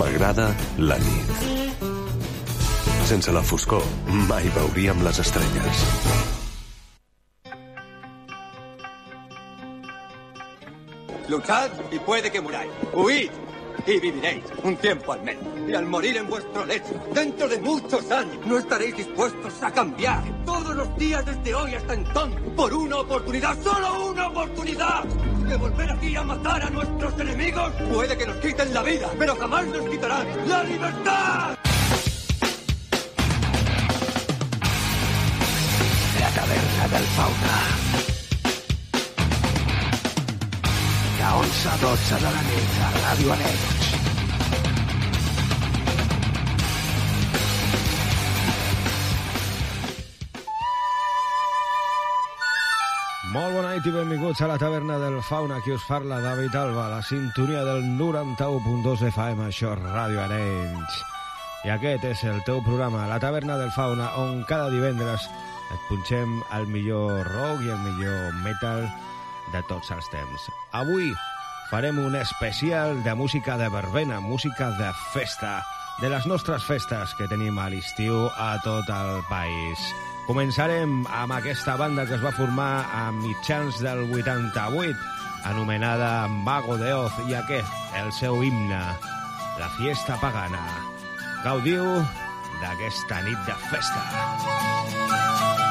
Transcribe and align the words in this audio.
M'agrada 0.00 0.46
la 0.78 0.96
nit. 0.96 1.28
Sense 3.04 3.32
la 3.36 3.42
foscor, 3.42 3.84
mai 4.30 4.48
veuríem 4.54 5.02
les 5.04 5.18
estrelles. 5.20 5.80
Luchad 11.28 11.70
y 11.92 11.98
puede 11.98 12.32
que 12.32 12.40
muráis. 12.40 12.70
Huid 12.94 13.30
y 13.86 14.00
viviréis 14.00 14.44
un 14.62 14.76
tiempo 14.78 15.12
al 15.12 15.22
menos. 15.22 15.44
Y 15.68 15.74
al 15.74 15.84
morir 15.84 16.16
en 16.16 16.30
vuestro 16.30 16.64
lecho, 16.64 16.94
dentro 17.12 17.46
de 17.46 17.58
muchos 17.58 18.10
años, 18.10 18.38
no 18.46 18.56
estaréis 18.56 18.96
dispuestos 18.96 19.62
a 19.62 19.70
cambiar 19.70 20.22
todos 20.46 20.74
los 20.76 20.96
días 20.96 21.26
desde 21.26 21.54
hoy 21.54 21.74
hasta 21.74 21.92
entonces 21.92 22.40
por 22.56 22.72
una 22.72 23.00
oportunidad, 23.00 23.54
solo 23.62 24.06
una 24.06 24.28
oportunidad. 24.28 25.04
De 25.50 25.56
volver 25.56 25.90
aquí 25.90 26.14
a 26.14 26.22
matar 26.22 26.62
a 26.62 26.70
nuestros 26.70 27.12
enemigos. 27.18 27.72
Puede 27.92 28.16
que 28.16 28.24
nos 28.24 28.36
quiten 28.36 28.72
la 28.72 28.84
vida, 28.84 29.10
pero 29.18 29.34
jamás 29.34 29.66
nos 29.66 29.88
quitarán 29.88 30.24
la 30.48 30.62
libertad. 30.62 31.58
La 36.20 36.30
taverna 36.38 36.88
del 36.92 37.06
fauna. 37.16 37.56
De 41.18 41.24
11 41.34 41.68
a 41.68 41.76
12 41.78 42.14
de 42.14 42.20
la 42.20 42.42
nit 42.48 42.72
a 42.86 42.90
Ràdio. 43.02 43.99
Molt 53.30 53.54
bona 53.54 53.76
nit 53.76 53.84
i 53.86 53.92
benvinguts 53.94 54.40
a 54.42 54.48
la 54.50 54.56
taverna 54.58 54.96
del 54.98 55.20
Fauna. 55.22 55.60
Qui 55.62 55.70
us 55.70 55.84
parla, 55.86 56.16
David 56.18 56.56
Alba, 56.58 56.88
la 56.90 56.98
sintonia 57.06 57.60
del 57.62 57.84
91.2 57.94 59.04
FM, 59.06 59.46
això 59.46 59.76
és 59.76 59.84
Ràdio 59.84 60.18
Arenys. 60.24 60.96
I 61.62 61.70
aquest 61.76 62.08
és 62.10 62.24
el 62.26 62.42
teu 62.48 62.58
programa, 62.66 63.06
la 63.06 63.20
taverna 63.22 63.54
del 63.60 63.70
Fauna, 63.76 64.10
on 64.18 64.42
cada 64.50 64.66
divendres 64.74 65.28
et 65.70 65.86
punxem 65.86 66.40
el 66.58 66.66
millor 66.74 67.22
rock 67.30 67.62
i 67.62 67.70
el 67.70 67.80
millor 67.86 68.34
metal 68.42 68.88
de 69.54 69.62
tots 69.70 69.94
els 69.94 70.10
temps. 70.10 70.50
Avui 70.74 71.12
farem 71.70 72.02
un 72.02 72.18
especial 72.18 72.98
de 73.06 73.14
música 73.14 73.54
de 73.62 73.70
verbena, 73.70 74.18
música 74.18 74.74
de 74.82 74.90
festa, 75.14 75.60
de 76.02 76.10
les 76.10 76.26
nostres 76.26 76.66
festes 76.66 77.14
que 77.14 77.30
tenim 77.30 77.62
a 77.62 77.70
l'estiu 77.70 78.26
a 78.34 78.56
tot 78.66 78.90
el 78.90 79.20
país. 79.30 79.92
Començarem 80.26 81.00
amb 81.08 81.34
aquesta 81.34 81.76
banda 81.80 82.04
que 82.06 82.14
es 82.18 82.22
va 82.24 82.34
formar 82.36 82.86
a 82.94 83.06
mitjans 83.14 83.80
del 83.82 84.04
88, 84.12 84.98
anomenada 85.50 86.28
Mago 86.28 86.76
de 86.80 86.92
Oz, 86.94 87.16
i 87.28 87.34
aquest, 87.38 87.72
el 88.02 88.12
seu 88.12 88.42
himne, 88.44 88.82
la 89.60 89.72
fiesta 89.78 90.18
pagana. 90.22 90.62
Gaudiu 91.44 91.86
d'aquesta 92.60 93.24
nit 93.26 93.48
de 93.48 93.58
festa. 93.70 94.04
Cuando 95.00 95.69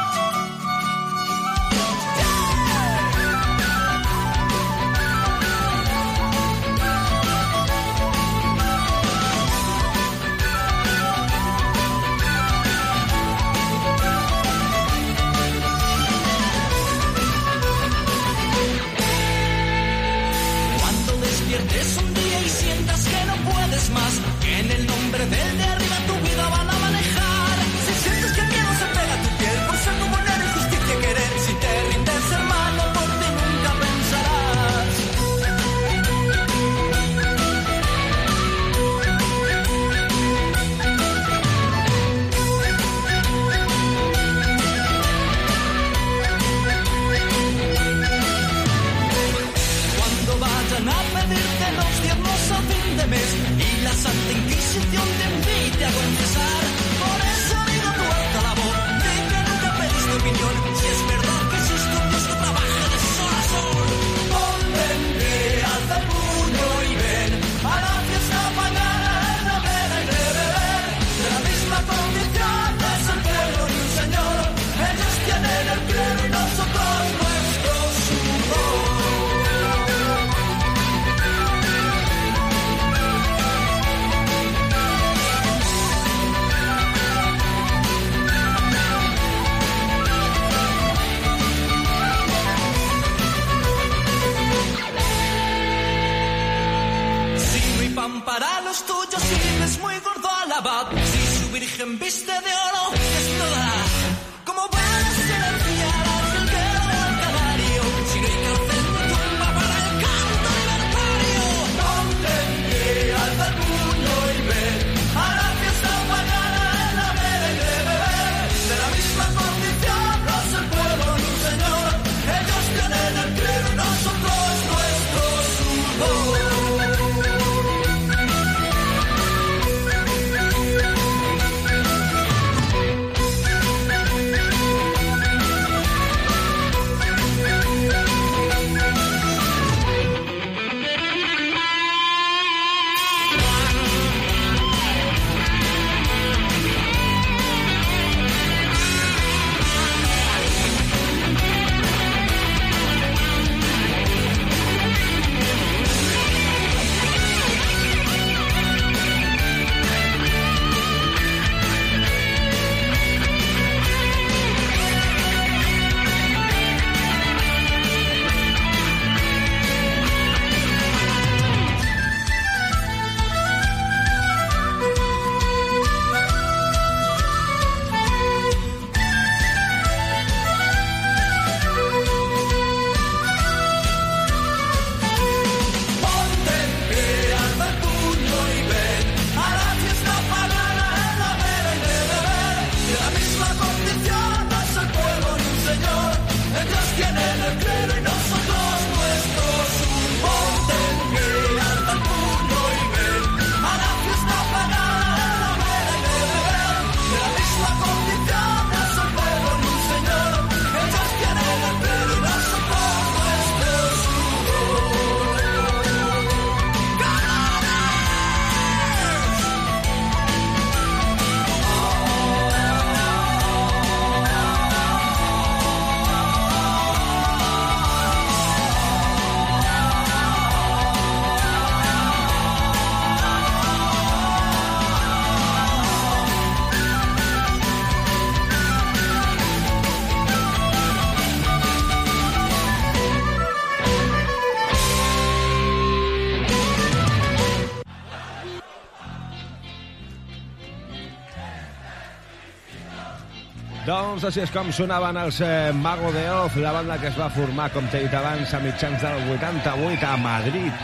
Doncs 254.10 254.24
així 254.26 254.40
és 254.42 254.50
com 254.50 254.72
sonaven 254.74 255.20
els 255.22 255.38
eh, 255.46 255.70
Mago 255.78 256.10
de 256.10 256.24
Oz, 256.34 256.56
la 256.58 256.72
banda 256.74 256.96
que 256.98 257.12
es 257.12 257.18
va 257.20 257.28
formar, 257.30 257.68
com 257.70 257.86
t'he 257.94 258.00
dit 258.02 258.14
abans, 258.18 258.56
a 258.58 258.60
mitjans 258.64 259.04
del 259.04 259.28
88 259.36 260.08
a 260.10 260.16
Madrid. 260.18 260.80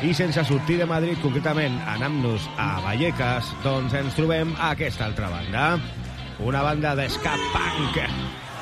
I 0.00 0.14
sense 0.16 0.40
sortir 0.48 0.78
de 0.80 0.86
Madrid, 0.88 1.18
concretament 1.20 1.76
anant-nos 1.92 2.46
a 2.56 2.70
Vallecas, 2.86 3.50
doncs 3.60 3.92
ens 4.00 4.16
trobem 4.16 4.54
a 4.56 4.70
aquesta 4.72 5.04
altra 5.10 5.28
banda. 5.28 5.66
Una 6.40 6.62
banda 6.64 6.94
d'esca 6.96 7.34
punk 7.52 8.00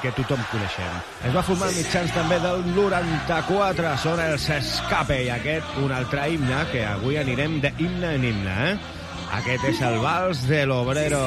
que 0.03 0.13
tothom 0.17 0.43
coneixem. 0.51 0.99
Es 1.31 1.39
va 1.39 1.47
formar 1.47 1.71
mitjans 1.77 2.11
també 2.17 2.41
del 2.43 2.67
94, 2.75 3.95
són 4.03 4.25
els 4.25 4.49
Escape, 4.57 5.21
i 5.29 5.31
aquest 5.37 5.79
un 5.85 5.95
altre 5.95 6.27
himne, 6.35 6.65
que 6.73 6.83
avui 6.91 7.23
anirem 7.23 7.61
d'himne 7.63 8.17
en 8.19 8.27
himne, 8.33 8.59
eh? 8.73 8.97
Aquest 9.39 9.71
és 9.71 9.81
el 9.85 10.01
vals 10.03 10.43
de 10.51 10.65
l'Obrero. 10.67 11.23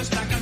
esta 0.00 0.26
casa. 0.26 0.39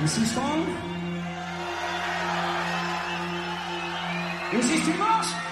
Mrs. 0.00 0.32
Fong? 0.32 0.64
Mrs. 4.50 4.80
Dimash? 4.86 5.49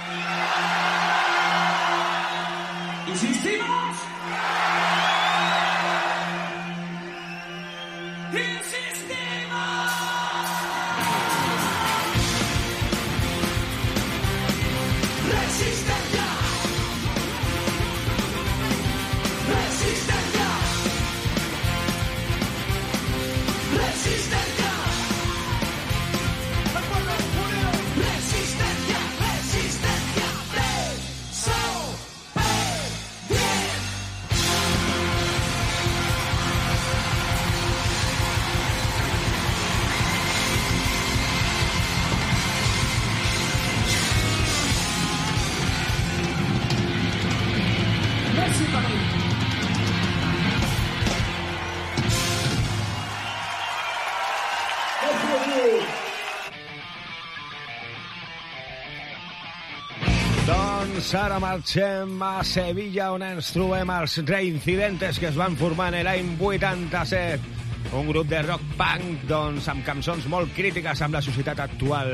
ara 61.14 61.38
marxem 61.40 62.22
a 62.22 62.42
Sevilla 62.44 63.12
on 63.14 63.22
ens 63.22 63.52
trobem 63.54 63.88
reincidentes 64.26 65.18
que 65.22 65.28
es 65.30 65.36
van 65.38 65.54
formar 65.56 65.92
en 65.94 66.04
l'any 66.04 66.34
87 66.36 67.94
un 67.96 68.08
grup 68.10 68.26
de 68.28 68.42
rock 68.42 68.64
punk 68.76 69.22
doncs, 69.30 69.68
amb 69.72 69.86
cançons 69.86 70.26
molt 70.28 70.52
crítiques 70.56 71.00
amb 71.00 71.16
la 71.16 71.22
actual. 71.64 72.12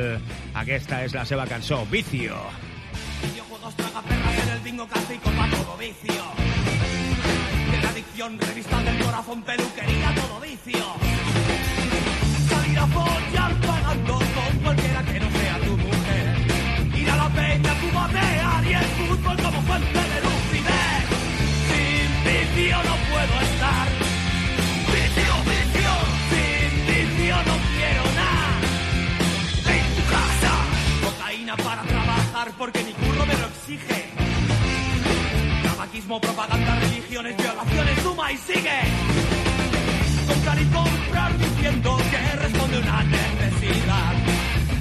Aquesta 0.63 1.03
és 1.07 1.17
la 1.17 1.25
seva 1.27 1.47
Vicio. 1.91 2.37
La 7.83 7.89
adicción, 7.91 8.39
revista 8.39 8.79
vicio. 10.41 10.85
Y 18.67 18.73
el 18.73 18.85
fútbol 18.85 19.37
como 19.43 19.61
fuente 19.63 19.99
de 20.13 20.19
lucidez. 20.27 21.05
Sin 21.69 22.09
vicio 22.25 22.77
no 22.89 22.95
puedo 23.11 23.35
estar. 23.49 23.87
Vicio, 24.93 25.35
vicio. 25.51 25.93
Sin 26.31 26.71
vicio 26.87 27.37
no 27.49 27.57
quiero 27.75 28.05
nada. 28.23 28.49
En 29.77 29.87
tu 29.97 30.03
casa. 30.15 30.53
Cocaína 31.05 31.57
para 31.57 31.83
trabajar 31.83 32.53
porque 32.57 32.85
mi 32.85 32.93
curro 32.93 33.27
me 33.27 33.35
lo 33.35 33.47
exige. 33.49 34.09
Tabaquismo, 35.63 36.21
propaganda, 36.21 36.81
religiones, 36.81 37.37
violaciones, 37.37 37.99
suma 38.03 38.33
y 38.33 38.37
sigue. 38.39 38.81
Comprar 40.27 40.59
y 40.59 40.65
comprar 40.65 41.39
diciendo 41.39 41.97
que 42.11 42.37
responde 42.37 42.79
una 42.79 43.03
necesidad. 43.05 44.15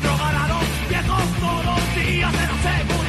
Drogar 0.01 0.35
a 0.35 0.47
los 0.47 0.89
viejos 0.89 1.23
todos 1.41 1.65
los 1.65 1.95
días 1.95 2.33
en 2.33 2.47
la 2.47 3.02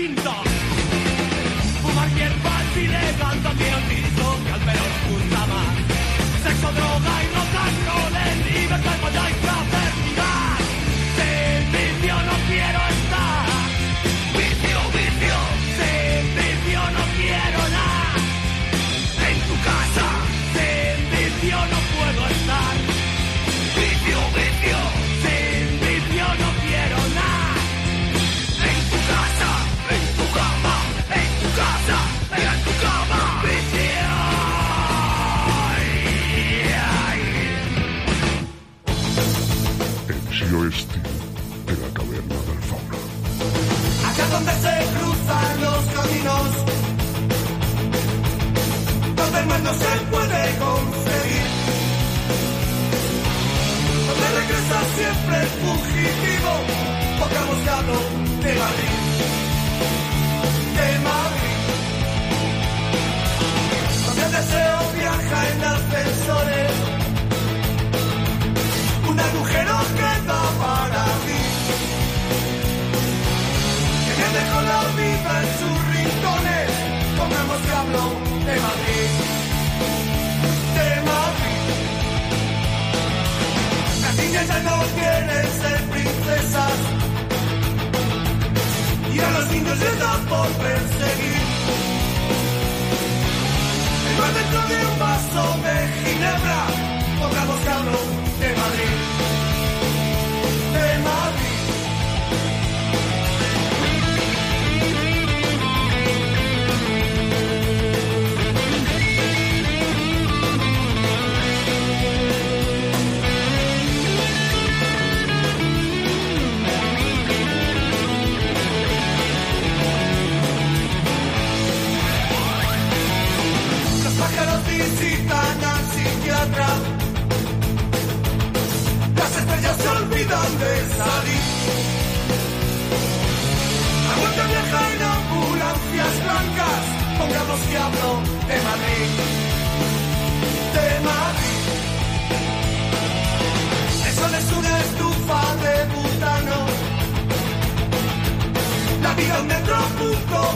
distinta. 0.00 0.49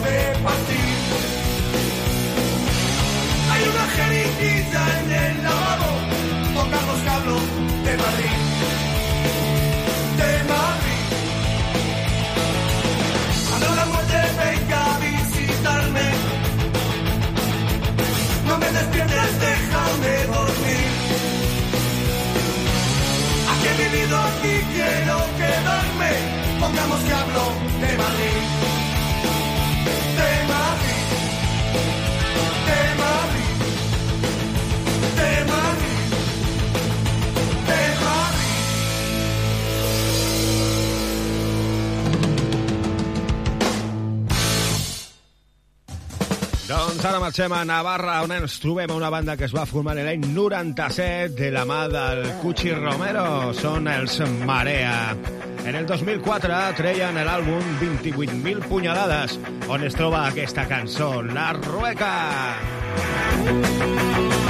de 0.02 0.38
partir. 0.42 0.88
Hay 3.50 3.62
una 3.72 3.86
jeringuilla 3.96 4.82
en 5.00 5.12
el 5.12 5.42
lavabo, 5.44 5.90
con 6.54 6.70
Carlos 6.70 7.00
Cablo 7.04 7.36
de 7.86 7.96
Madrid. 7.96 8.36
De 10.20 10.32
Madrid. 10.52 11.04
Cuando 13.48 13.74
la 13.74 13.84
muerte 13.86 14.18
venga 14.44 14.94
a 14.94 14.98
visitarme, 14.98 16.06
no 18.48 18.58
me 18.58 18.66
despiertes, 18.78 19.30
déjame 19.46 20.14
dormir. 20.34 20.86
Aquí 23.52 23.66
he 23.68 23.74
vivido, 23.84 24.16
aquí 24.18 24.54
quiero 24.74 25.16
quedarme, 25.40 26.10
pongamos 26.60 27.00
que 27.00 27.12
hablo 27.12 27.44
de 27.80 27.98
Madrid. 27.98 28.83
Doncs 46.74 47.04
ara 47.04 47.20
marxem 47.20 47.52
a 47.52 47.58
Navarra, 47.68 48.14
on 48.24 48.32
ens 48.32 48.54
trobem 48.62 48.90
una 48.94 49.10
banda 49.12 49.36
que 49.36 49.44
es 49.44 49.52
va 49.52 49.66
formar 49.68 49.92
l'any 49.98 50.24
97 50.32 51.36
de 51.36 51.50
la 51.52 51.66
mà 51.68 51.82
del 51.92 52.24
Cuchi 52.40 52.72
Romero. 52.72 53.52
Són 53.60 53.92
els 53.92 54.22
Marea. 54.48 55.53
En 55.64 55.74
el 55.74 55.86
2004 55.88 56.60
treien 56.76 57.16
l'àlbum 57.24 57.64
28.000 57.80 58.68
punyalades, 58.68 59.38
on 59.72 59.88
es 59.88 59.96
troba 59.96 60.26
aquesta 60.28 60.68
cançó, 60.68 61.22
La 61.24 61.52
Rueca. 61.56 62.14
La 62.54 63.28
Rueca. 63.42 64.43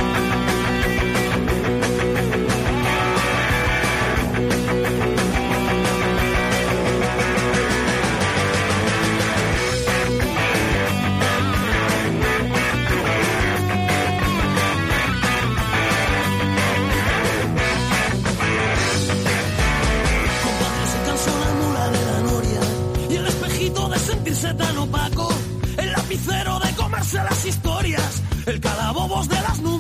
El 25.79 25.93
lapicero 25.93 26.59
de 26.61 26.71
comerse 26.75 27.17
las 27.17 27.47
historias, 27.47 28.23
el 28.47 28.61
calabobos 28.61 29.29
de 29.29 29.41
las 29.41 29.59
nubes 29.61 29.74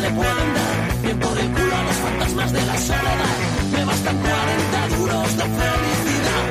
le 0.00 0.10
pueden 0.10 0.54
dar 0.54 1.02
bien 1.02 1.18
por 1.18 1.38
el 1.38 1.50
culo 1.50 1.76
a 1.76 1.82
los 1.82 1.96
fantasmas 1.96 2.52
de 2.52 2.66
la 2.66 2.78
soledad. 2.78 3.36
Me 3.72 3.84
bastan 3.84 4.16
40 4.18 4.96
duros 4.96 5.36
de 5.36 5.42
felicidad. 5.42 6.46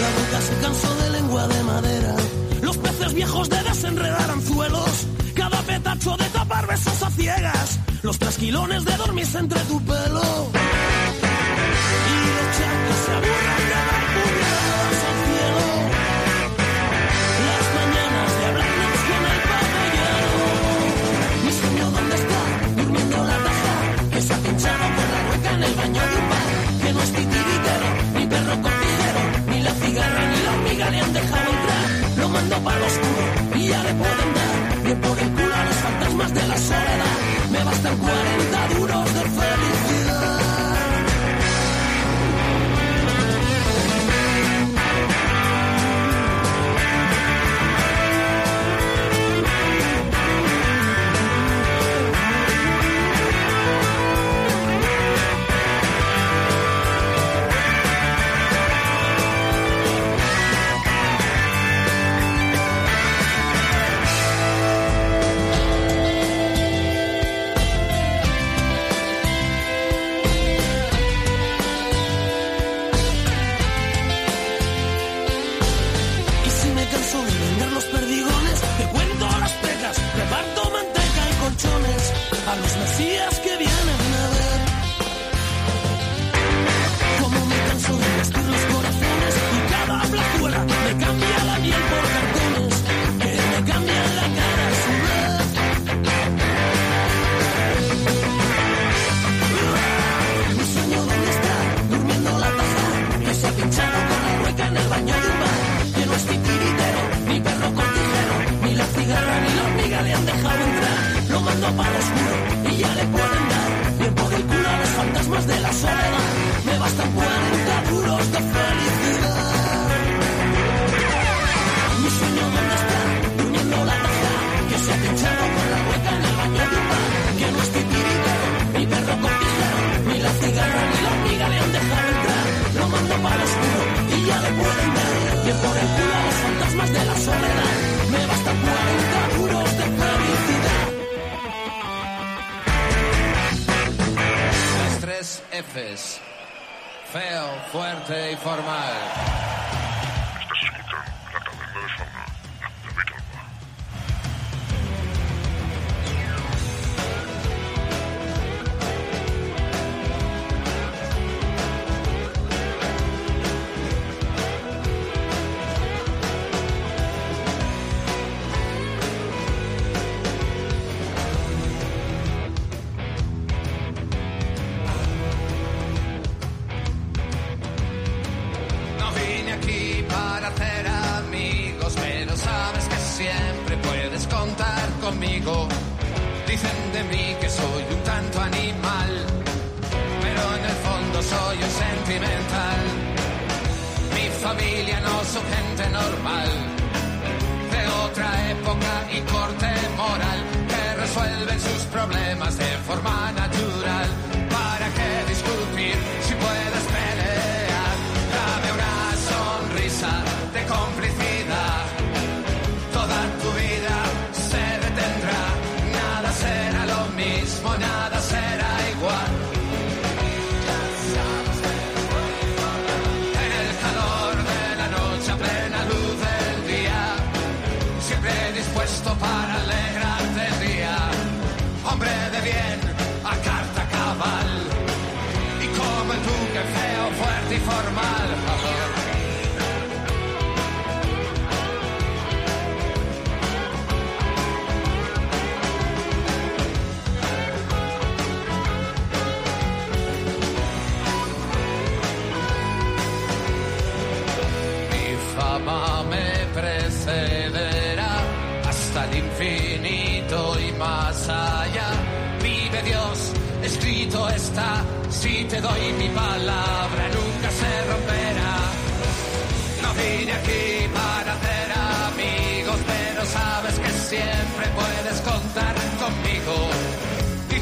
La 0.00 0.10
boca 0.18 0.40
se 0.40 0.54
cansó 0.62 0.94
de 0.96 1.10
lengua 1.10 1.48
de 1.48 1.62
madera. 1.62 2.14
Los 2.62 2.76
peces 2.78 3.14
viejos 3.14 3.48
de 3.50 3.62
desenredar 3.62 4.30
anzuelos. 4.30 5.06
Cada 5.34 5.62
petacho 5.62 6.16
de 6.16 6.24
tapar 6.30 6.66
besos 6.66 7.02
a 7.02 7.10
ciegas. 7.10 7.78
Los 8.02 8.18
trasquilones 8.18 8.84
de 8.84 8.96
dormirse 8.96 9.38
entre 9.38 9.60
tu 9.60 9.80
pelo. 9.82 10.61
Me 38.00 38.51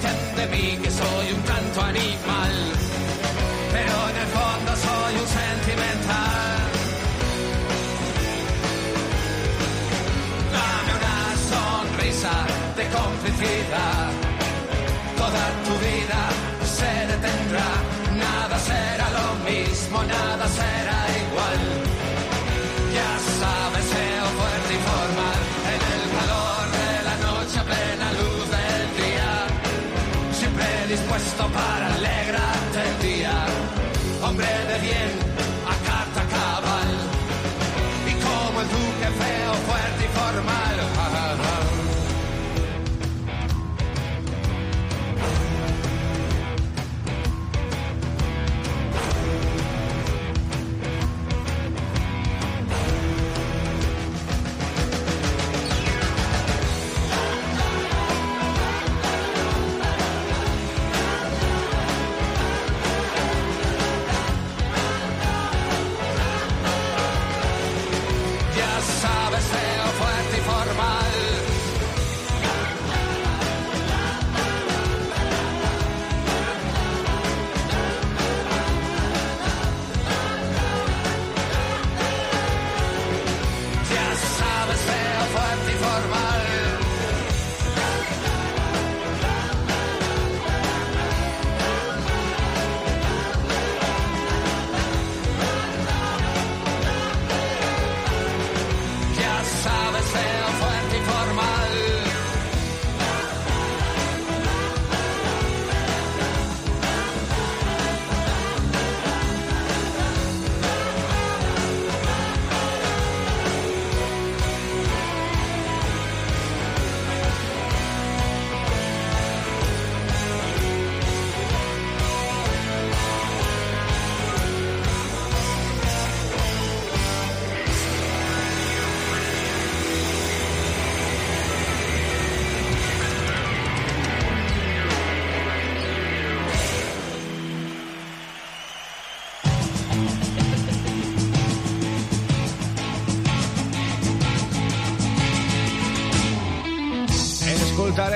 Dicen 0.00 0.34
de 0.34 0.46
mí 0.46 0.78
que 0.82 0.90
soy 0.90 1.32
un 1.34 1.42
tanto 1.42 1.82
animal, 1.82 2.52
pero 3.70 4.08
en 4.08 4.16
el 4.16 4.28
fondo 4.28 4.70
soy 4.86 5.12
un 5.20 5.28
sentimental. 5.28 6.58
Dame 10.56 10.92
una 11.00 11.20
sonrisa 11.52 12.34
de 12.78 12.84
complicidad. 12.88 14.08
Toda 15.18 15.44
tu 15.66 15.72
vida 15.84 16.20
se 16.64 16.92
detendrá. 17.12 17.70
Nada 18.16 18.58
será 18.58 19.06
lo 19.10 19.50
mismo, 19.50 20.02
nada 20.02 20.48
será 20.48 20.98
igual. 21.26 21.79
Dispuesto 31.40 31.48
para 31.52 31.99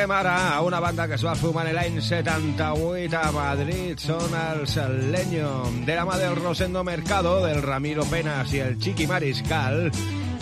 Escoltarem 0.05 0.27
ara 0.27 0.55
a 0.55 0.61
una 0.61 0.81
banda 0.81 1.07
que 1.09 1.15
es 1.17 1.23
va 1.25 1.33
formar 1.33 1.63
l'any 1.73 1.95
78 2.05 3.17
a 3.17 3.31
Madrid. 3.33 3.97
Són 3.97 4.35
els 4.37 4.77
Leño, 5.15 5.53
de 5.87 5.97
la 5.97 6.05
mà 6.05 6.19
del 6.21 6.37
Rosendo 6.37 6.85
Mercado, 6.85 7.39
del 7.47 7.63
Ramiro 7.63 8.05
Penas 8.13 8.53
i 8.53 8.61
el 8.61 8.77
Chiqui 8.77 9.09
Mariscal. 9.09 9.89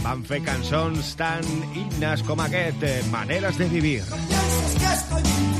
Van 0.02 0.26
fer 0.26 0.42
cançons 0.42 1.14
tan 1.14 1.46
himnes 1.76 2.26
com 2.26 2.42
aquest, 2.42 2.82
eh, 2.82 3.02
Maneres 3.14 3.56
de 3.56 3.70
vivir. 3.70 4.02
Piensas 4.02 5.06
que 5.06 5.51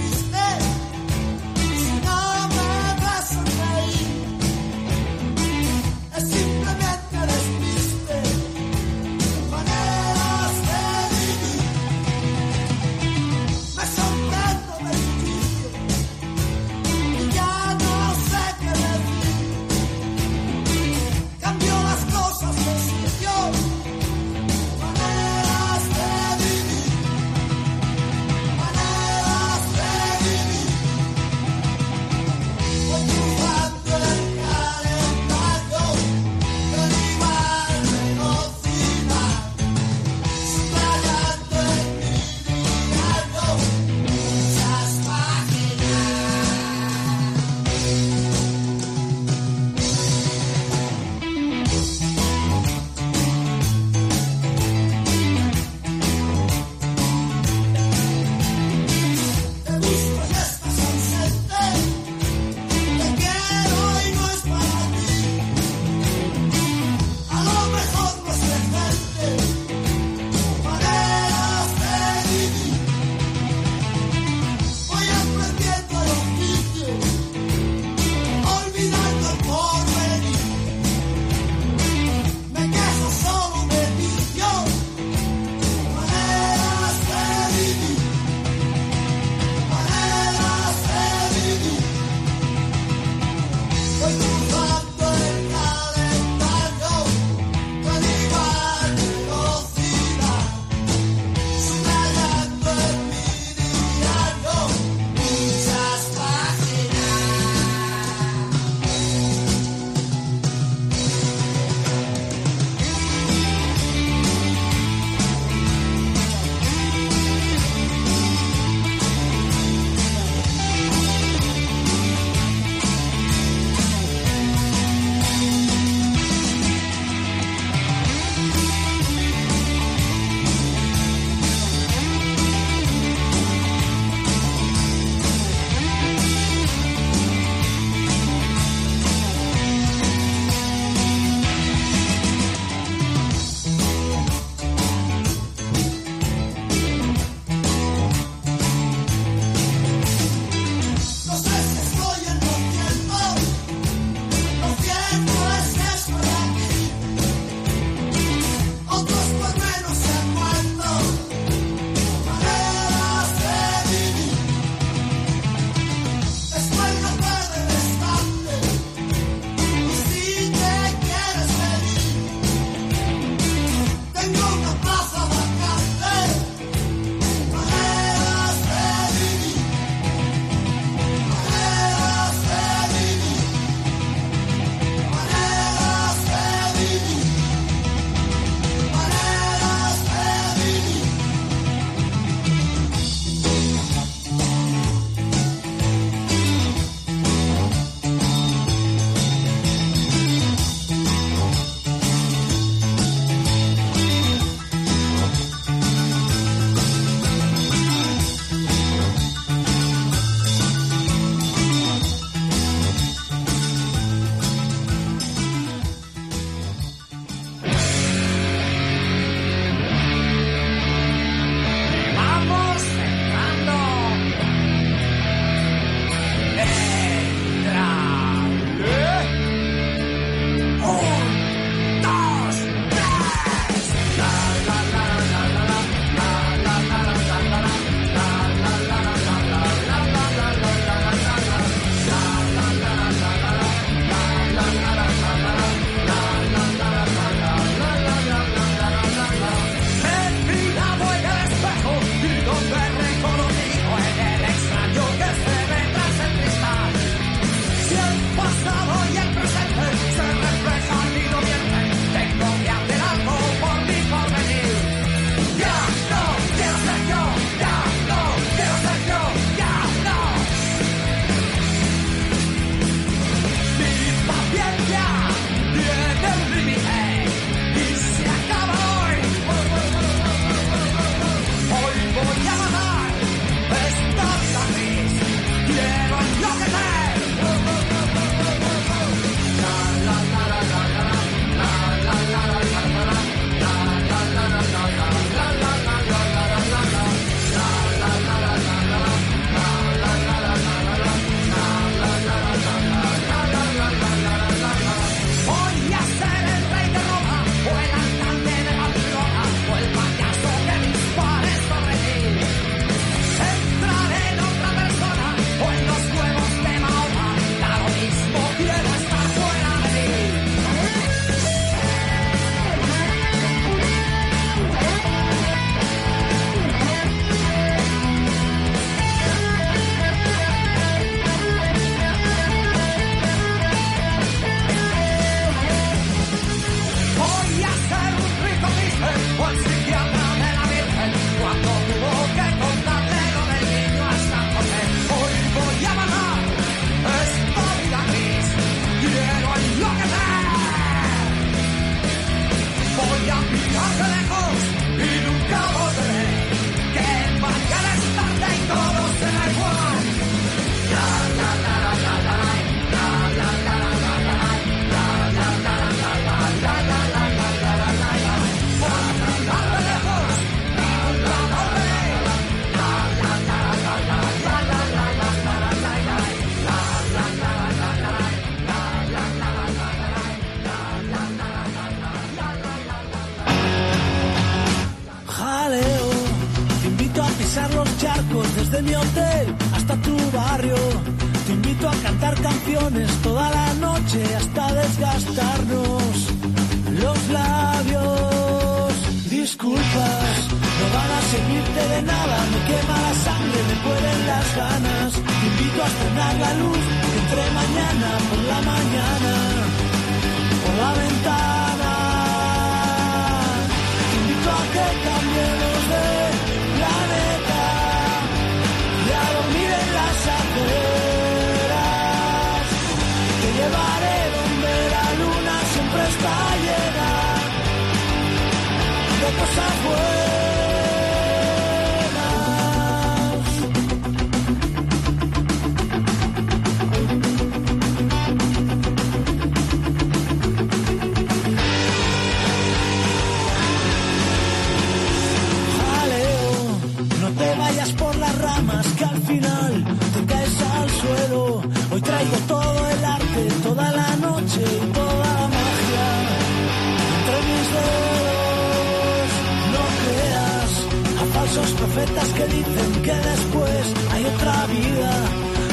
que 462.36 462.44
dicen 462.46 463.02
que 463.02 463.12
después 463.12 463.94
hay 464.12 464.24
otra 464.24 464.66
vida 464.66 465.10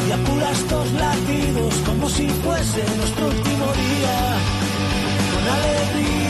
y 0.08 0.12
apura 0.12 0.52
estos 0.52 0.92
latidos 0.94 1.74
como 1.86 2.10
si 2.10 2.28
fuese 2.28 2.84
nuestro 2.98 3.28
último 3.28 3.66
día 3.74 4.16
con 5.32 5.44
alegría. 5.58 6.29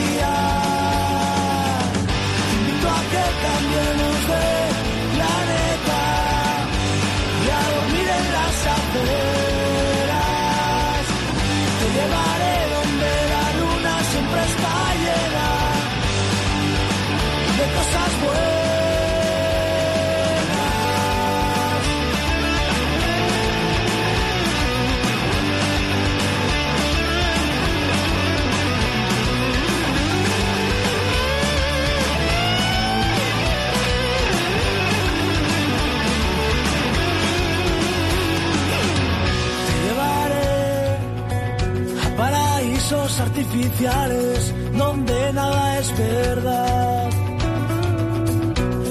artificiales 43.19 44.53
donde 44.77 45.33
nada 45.33 45.79
es 45.79 45.97
verdad. 45.97 47.09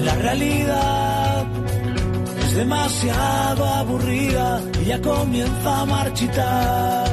La 0.04 0.14
realidad 0.14 1.46
es 2.40 2.54
demasiado 2.54 3.64
aburrida 3.64 4.60
y 4.82 4.84
ya 4.86 5.00
comienza 5.00 5.80
a 5.80 5.84
marchitar. 5.86 7.07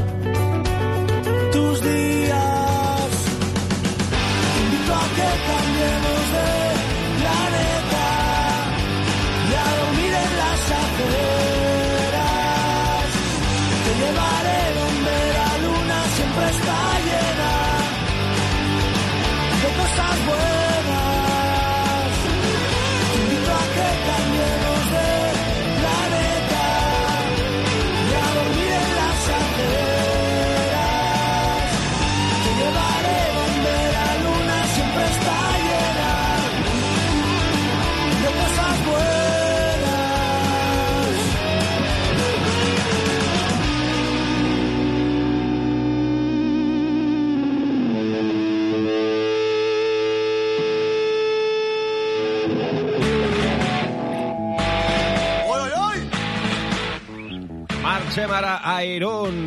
a 58.76 58.84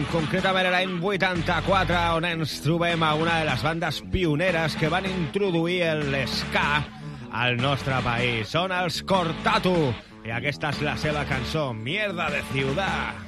concretament 0.08 0.68
concretament 0.68 0.70
l'any 0.72 0.94
84, 1.04 1.98
on 2.16 2.24
ens 2.24 2.54
trobem 2.64 3.02
a 3.04 3.12
una 3.18 3.38
de 3.42 3.48
les 3.50 3.64
bandes 3.66 4.00
pioneres 4.12 4.76
que 4.80 4.88
van 4.92 5.08
introduir 5.10 5.82
l'ska 6.08 6.68
al 7.36 7.60
nostre 7.60 8.00
país. 8.06 8.48
Són 8.56 8.72
els 8.72 9.02
Cortatu, 9.04 9.76
i 10.24 10.32
aquesta 10.32 10.72
és 10.72 10.84
la 10.86 10.96
seva 10.96 11.28
cançó, 11.28 11.70
Mierda 11.76 12.30
de 12.32 12.46
Ciudad. 12.54 13.27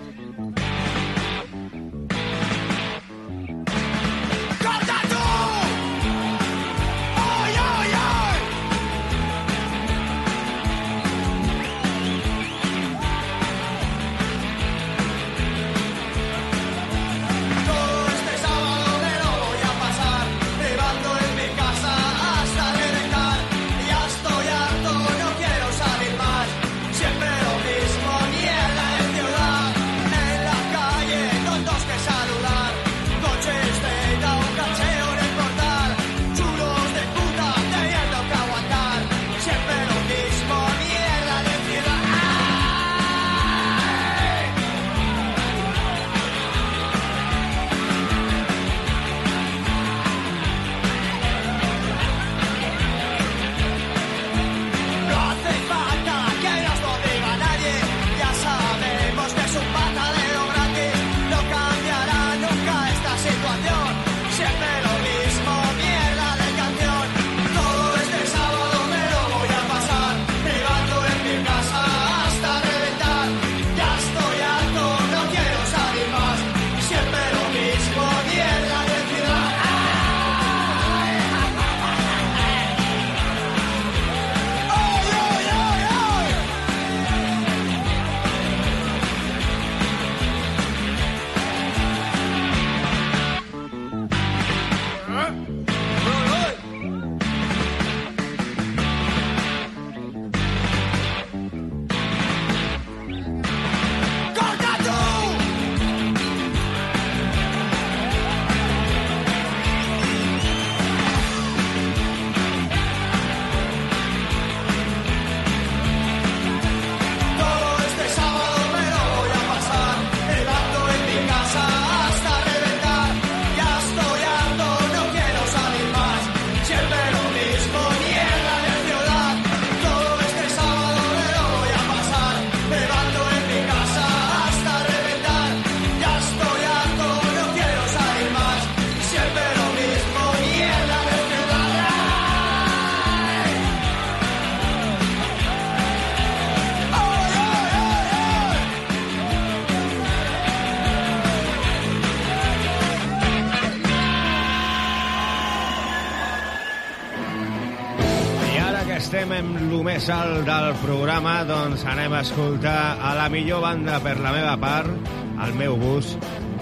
Alt 160.09 160.47
del 160.47 160.71
programa, 160.81 161.43
doncs 161.45 161.83
anem 161.85 162.15
a 162.17 162.23
escoltar 162.25 162.97
a 163.05 163.11
la 163.19 163.27
millor 163.29 163.61
banda 163.61 163.99
per 164.01 164.15
la 164.23 164.31
meva 164.33 164.55
part, 164.57 165.11
al 165.37 165.53
meu 165.59 165.77
bus, 165.77 166.15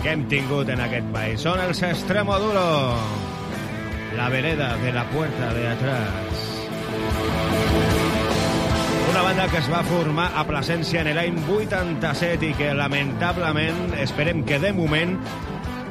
que 0.02 0.10
hem 0.10 0.24
tingut 0.30 0.72
en 0.72 0.82
aquest 0.82 1.06
país. 1.14 1.44
Són 1.46 1.60
els 1.62 1.82
Extremoduro, 1.86 2.64
la 4.16 4.26
vereda 4.34 4.72
de 4.82 4.90
la 4.96 5.04
puerta 5.12 5.52
de 5.54 5.68
atrás. 5.70 6.42
Una 9.12 9.22
banda 9.22 9.46
que 9.52 9.62
es 9.62 9.70
va 9.70 9.84
formar 9.86 10.32
a 10.34 10.46
Plasència 10.48 11.06
en 11.06 11.14
l'any 11.14 11.38
87 11.46 12.50
i 12.50 12.52
que 12.58 12.74
lamentablement, 12.74 13.94
esperem 14.02 14.42
que 14.48 14.58
de 14.58 14.74
moment, 14.74 15.18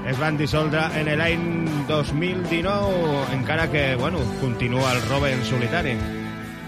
es 0.07 0.19
van 0.19 0.35
dissoldre 0.41 0.89
en 0.99 1.15
l'any 1.15 1.49
2019, 1.87 3.27
encara 3.39 3.71
que, 3.71 3.89
bueno, 3.95 4.19
continua 4.41 4.91
el 4.97 5.05
robe 5.07 5.31
en 5.31 5.45
solitari. 5.45 5.99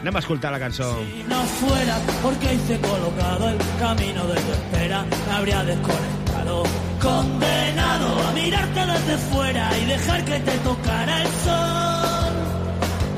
Anem 0.02 0.16
a 0.16 0.20
escoltar 0.20 0.52
la 0.52 0.60
cançó. 0.60 0.88
Si 0.96 1.24
no 1.28 1.42
fuera 1.60 1.98
porque 2.24 2.54
hice 2.54 2.80
colocado 2.80 3.50
el 3.50 3.58
camino 3.80 4.26
de 4.28 4.36
tu 4.36 4.52
espera, 4.54 5.04
me 5.28 5.34
habría 5.36 5.64
desconectado. 5.64 6.64
Condenado 7.02 8.08
a 8.28 8.32
mirarte 8.32 8.80
desde 8.86 9.18
fuera 9.30 9.78
y 9.78 9.86
dejar 9.86 10.24
que 10.24 10.40
te 10.40 10.58
tocara 10.60 11.22
el 11.22 11.28
sol. 11.44 12.34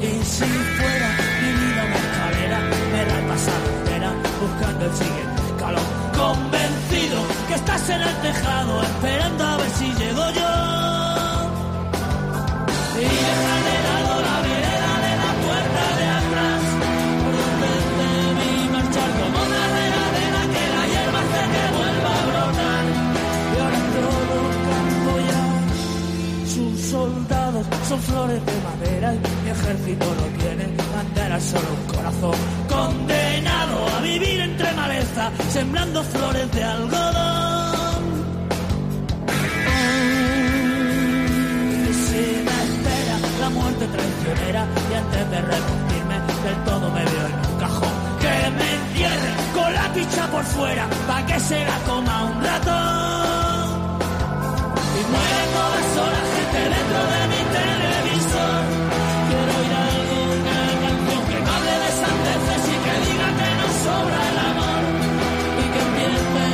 Y 0.02 0.24
si 0.26 0.46
fuera 0.46 1.10
mi 1.42 1.52
vida 1.62 1.84
una 1.86 1.98
escalera, 1.98 2.60
me 2.92 3.06
la 3.06 3.20
he 3.20 3.24
pasado 3.30 3.66
entera 3.78 4.14
buscando 4.42 4.86
el 4.86 4.94
siguiente 4.94 5.42
escalón. 5.52 5.84
Convencido 6.18 7.18
que 7.48 7.54
estás 7.54 7.90
en 7.90 8.02
el 8.02 8.16
tejado, 8.22 8.82
esperando 8.82 9.44
a 9.46 9.58
ver 9.58 9.70
si 9.70 9.86
llego 9.94 10.32
yo. 10.32 10.61
Son 27.88 27.99
flores 28.01 28.41
de 28.45 28.53
madera 28.61 29.13
y 29.13 29.43
mi 29.43 29.49
ejército 29.49 30.05
no 30.05 30.26
tiene. 30.39 30.65
Bandera, 30.95 31.39
solo 31.39 31.67
un 31.80 31.95
corazón. 31.95 32.36
Condenado 32.69 33.88
a 33.97 34.01
vivir 34.01 34.39
entre 34.41 34.72
maleza, 34.74 35.32
sembrando 35.49 36.03
flores 36.03 36.51
de 36.51 36.63
algodón. 36.63 38.03
Y 41.89 41.93
si 42.05 42.24
me 42.47 42.57
espera 42.67 43.15
la 43.39 43.49
muerte 43.49 43.88
traicionera. 43.88 44.67
Y 44.89 44.93
antes 44.93 45.30
de 45.32 45.41
repartirme 45.41 46.15
del 46.43 46.63
todo 46.65 46.89
me 46.91 47.03
veo 47.03 47.26
en 47.28 47.51
un 47.51 47.59
cajón. 47.59 47.93
Que 48.22 48.36
me 48.57 48.76
entierre 48.76 49.32
con 49.53 49.74
la 49.74 49.93
picha 49.93 50.28
por 50.32 50.43
fuera 50.43 50.88
pa' 51.07 51.26
que 51.26 51.39
se 51.39 51.65
la 51.65 51.78
coma 51.88 52.24
un 52.24 52.43
ratón. 52.43 53.82
Y 54.99 55.01
muere 55.11 55.41
toda 55.55 55.80
sola 55.95 56.22
gente 56.36 56.61
dentro 56.76 57.01
de 57.13 57.22
mi 57.32 57.41
y 66.12 66.51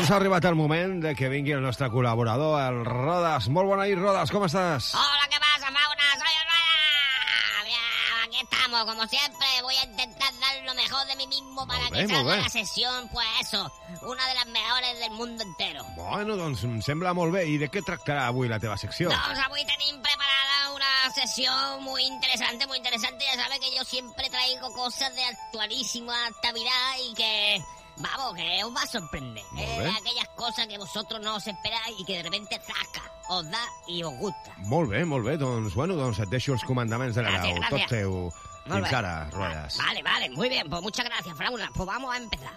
Doncs 0.00 0.14
ha 0.14 0.16
arribat 0.16 0.46
el 0.48 0.54
moment 0.56 0.94
de 1.04 1.10
que 1.12 1.28
vingui 1.28 1.52
el 1.52 1.60
nostre 1.60 1.90
col·laborador, 1.92 2.54
el 2.56 2.78
Rodas. 2.86 3.50
Molt 3.52 3.68
bona 3.68 3.84
nit, 3.84 3.98
Rodas, 4.00 4.30
com 4.32 4.46
estàs? 4.46 4.94
Hola, 4.96 5.26
¿qué 5.28 5.36
pasa, 5.36 5.68
Fauna? 5.68 6.06
Soy 6.16 6.36
Orlana. 6.40 7.64
Bien, 7.66 8.22
aquí 8.24 8.38
estamos, 8.40 8.86
como 8.88 9.06
siempre. 9.06 9.46
Voy 9.60 9.76
a 9.76 9.84
intentar 9.84 10.32
dar 10.40 10.64
lo 10.64 10.72
mejor 10.72 11.06
de 11.06 11.16
mí 11.16 11.26
mismo 11.26 11.66
para 11.66 11.80
Molt 11.80 11.92
que 11.92 12.06
bé, 12.06 12.06
molt 12.14 12.16
salga 12.16 12.36
la 12.40 12.48
sesión, 12.48 13.10
pues 13.12 13.26
eso, 13.42 13.70
una 14.08 14.26
de 14.26 14.34
las 14.36 14.46
mejores 14.46 15.00
del 15.00 15.10
mundo 15.10 15.44
entero. 15.44 15.84
Bueno, 15.98 16.38
doncs 16.40 16.64
em 16.64 16.80
sembla 16.80 17.12
molt 17.12 17.36
bé. 17.36 17.44
I 17.52 17.58
de 17.60 17.68
què 17.68 17.82
tractarà 17.84 18.24
avui 18.30 18.48
la 18.48 18.56
teva 18.56 18.78
secció? 18.80 19.12
Doncs 19.12 19.42
avui 19.50 19.66
tenim 19.68 20.00
preparada 20.00 20.72
una 20.78 21.12
sesión 21.12 21.84
muy 21.84 22.06
interesante, 22.06 22.66
muy 22.66 22.78
interesante. 22.78 23.28
Ya 23.28 23.36
sabes 23.36 23.60
que 23.60 23.76
yo 23.76 23.84
siempre 23.84 24.30
traigo 24.30 24.72
cosas 24.72 25.14
de 25.14 25.24
actualísima 25.24 26.16
actualidad 26.32 26.88
y 27.04 27.12
que, 27.12 27.60
vamos, 27.98 28.34
que 28.34 28.64
os 28.64 28.74
va 28.74 28.82
a 28.82 28.86
sorprender. 28.86 29.44
Es 29.58 29.78
de 29.78 29.90
aquellas 29.90 30.28
cosas 30.36 30.66
que 30.66 30.78
vosotros 30.78 31.20
no 31.20 31.36
os 31.36 31.46
esperáis 31.46 31.98
y 31.98 32.04
que 32.04 32.16
de 32.16 32.22
repente 32.22 32.60
zasca, 32.60 33.02
os 33.28 33.50
da 33.50 33.64
y 33.86 34.02
os 34.02 34.14
gusta. 34.18 34.54
Molt 34.58 34.90
bé, 34.90 35.04
molt 35.04 35.24
bé. 35.24 35.36
Doncs, 35.38 35.74
bueno, 35.74 35.94
doncs 35.96 36.18
et 36.20 36.28
deixo 36.30 36.52
els 36.52 36.64
comandaments 36.64 37.14
de 37.14 37.22
la 37.22 37.30
Gràcies, 37.30 37.58
gràcies. 37.58 37.70
Tot 37.70 37.88
teu. 37.90 38.12
Molt 38.66 38.84
Fins 38.84 38.90
bé. 38.90 38.96
ara, 38.96 39.30
Rodas. 39.30 39.76
Vale, 39.78 40.02
vale, 40.02 40.30
muy 40.30 40.48
bien, 40.48 40.68
pues 40.68 40.82
muchas 40.82 41.04
gracias, 41.06 41.36
Frauna. 41.36 41.70
Pues 41.74 41.86
vamos 41.86 42.14
a 42.14 42.18
empezar. 42.18 42.56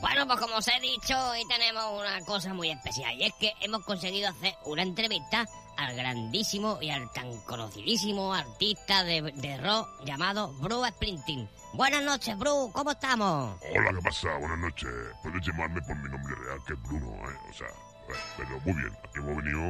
Bueno, 0.00 0.26
pues 0.26 0.40
como 0.40 0.56
os 0.56 0.68
he 0.68 0.80
dicho, 0.80 1.14
hoy 1.30 1.46
tenemos 1.46 1.84
una 2.00 2.20
cosa 2.24 2.54
muy 2.54 2.70
especial 2.70 3.14
y 3.20 3.24
es 3.24 3.34
que 3.38 3.52
hemos 3.60 3.84
conseguido 3.84 4.30
hacer 4.30 4.56
una 4.64 4.82
entrevista 4.82 5.46
al 5.80 5.96
grandísimo 5.96 6.78
y 6.80 6.90
al 6.90 7.10
tan 7.12 7.36
conocidísimo 7.42 8.34
artista 8.34 9.02
de, 9.04 9.22
de 9.22 9.56
rock 9.58 9.88
llamado 10.04 10.52
Bruce 10.60 10.90
Springsteen. 10.90 11.48
Buenas 11.72 12.02
noches, 12.02 12.36
Bruce, 12.36 12.72
¿cómo 12.72 12.90
estamos? 12.90 13.58
Hola, 13.74 13.90
¿qué 13.94 14.02
pasa? 14.02 14.36
Buenas 14.38 14.58
noches. 14.58 14.90
Puedes 15.22 15.46
llamarme 15.46 15.80
por 15.82 15.96
mi 15.96 16.08
nombre 16.10 16.34
real, 16.34 16.58
que 16.66 16.74
es 16.74 16.82
Bruno, 16.82 17.30
¿eh? 17.30 17.36
O 17.48 17.52
sea, 17.54 17.68
eh, 17.68 18.20
pero 18.36 18.60
muy 18.60 18.74
bien. 18.74 18.92
Aquí 19.04 19.18
hemos 19.18 19.36
venido 19.36 19.62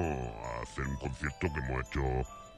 a 0.45 0.63
hacer 0.63 0.87
un 0.87 0.97
concierto 0.97 1.47
que 1.53 1.61
hemos 1.61 1.87
hecho 1.87 2.03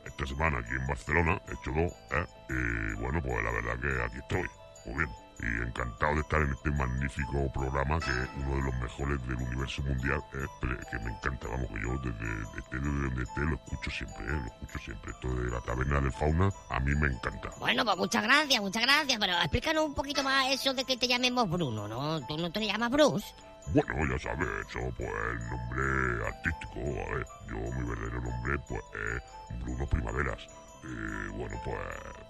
esta 0.06 0.26
semana 0.26 0.58
aquí 0.58 0.70
en 0.70 0.86
Barcelona. 0.86 1.42
He 1.48 1.52
hecho 1.52 1.72
dos, 1.72 1.92
¿eh? 2.12 2.26
Y 2.48 3.00
bueno, 3.00 3.20
pues 3.22 3.44
la 3.44 3.50
verdad 3.50 3.80
que 3.80 4.02
aquí 4.04 4.18
estoy. 4.18 4.48
Muy 4.86 5.04
bien. 5.04 5.21
Y 5.42 5.62
encantado 5.66 6.14
de 6.14 6.20
estar 6.20 6.40
en 6.40 6.52
este 6.52 6.70
magnífico 6.70 7.52
programa 7.52 7.98
que 7.98 8.10
es 8.10 8.28
uno 8.36 8.56
de 8.56 8.62
los 8.62 8.74
mejores 8.76 9.26
del 9.26 9.36
universo 9.36 9.82
mundial, 9.82 10.22
eh, 10.34 10.46
que 10.60 10.98
me 11.00 11.10
encanta, 11.10 11.48
vamos, 11.48 11.66
que 11.66 11.82
yo 11.82 11.98
desde, 11.98 12.36
desde 12.54 12.78
donde 12.78 13.22
esté 13.22 13.40
lo 13.40 13.56
escucho 13.56 13.90
siempre, 13.90 14.24
eh, 14.24 14.40
lo 14.40 14.46
escucho 14.46 14.78
siempre. 14.78 15.10
Esto 15.10 15.34
de 15.34 15.50
la 15.50 15.60
taberna 15.62 16.00
del 16.00 16.12
fauna 16.12 16.50
a 16.70 16.80
mí 16.80 16.94
me 16.94 17.08
encanta. 17.08 17.50
Bueno, 17.58 17.84
pues 17.84 17.96
muchas 17.96 18.22
gracias, 18.22 18.60
muchas 18.60 18.82
gracias, 18.82 19.18
pero 19.18 19.32
explícanos 19.32 19.84
un 19.84 19.94
poquito 19.94 20.22
más 20.22 20.50
eso 20.52 20.74
de 20.74 20.84
que 20.84 20.96
te 20.96 21.08
llamemos 21.08 21.50
Bruno, 21.50 21.88
¿no? 21.88 22.24
¿Tú 22.26 22.36
no 22.38 22.52
te 22.52 22.64
llamas 22.64 22.90
Bruce? 22.90 23.34
Bueno, 23.74 23.94
ya 24.10 24.18
sabes, 24.18 24.48
eso 24.68 24.80
pues 24.96 25.08
el 25.08 25.50
nombre 25.50 26.26
artístico, 26.26 26.80
a 26.80 27.14
ver, 27.14 27.26
yo 27.48 27.56
mi 27.56 27.88
verdadero 27.88 28.20
nombre 28.20 28.58
pues 28.68 28.82
es 28.94 29.58
Bruno 29.64 29.86
Primaveras. 29.86 30.61
Y 30.84 31.28
bueno, 31.38 31.56
pues 31.64 31.78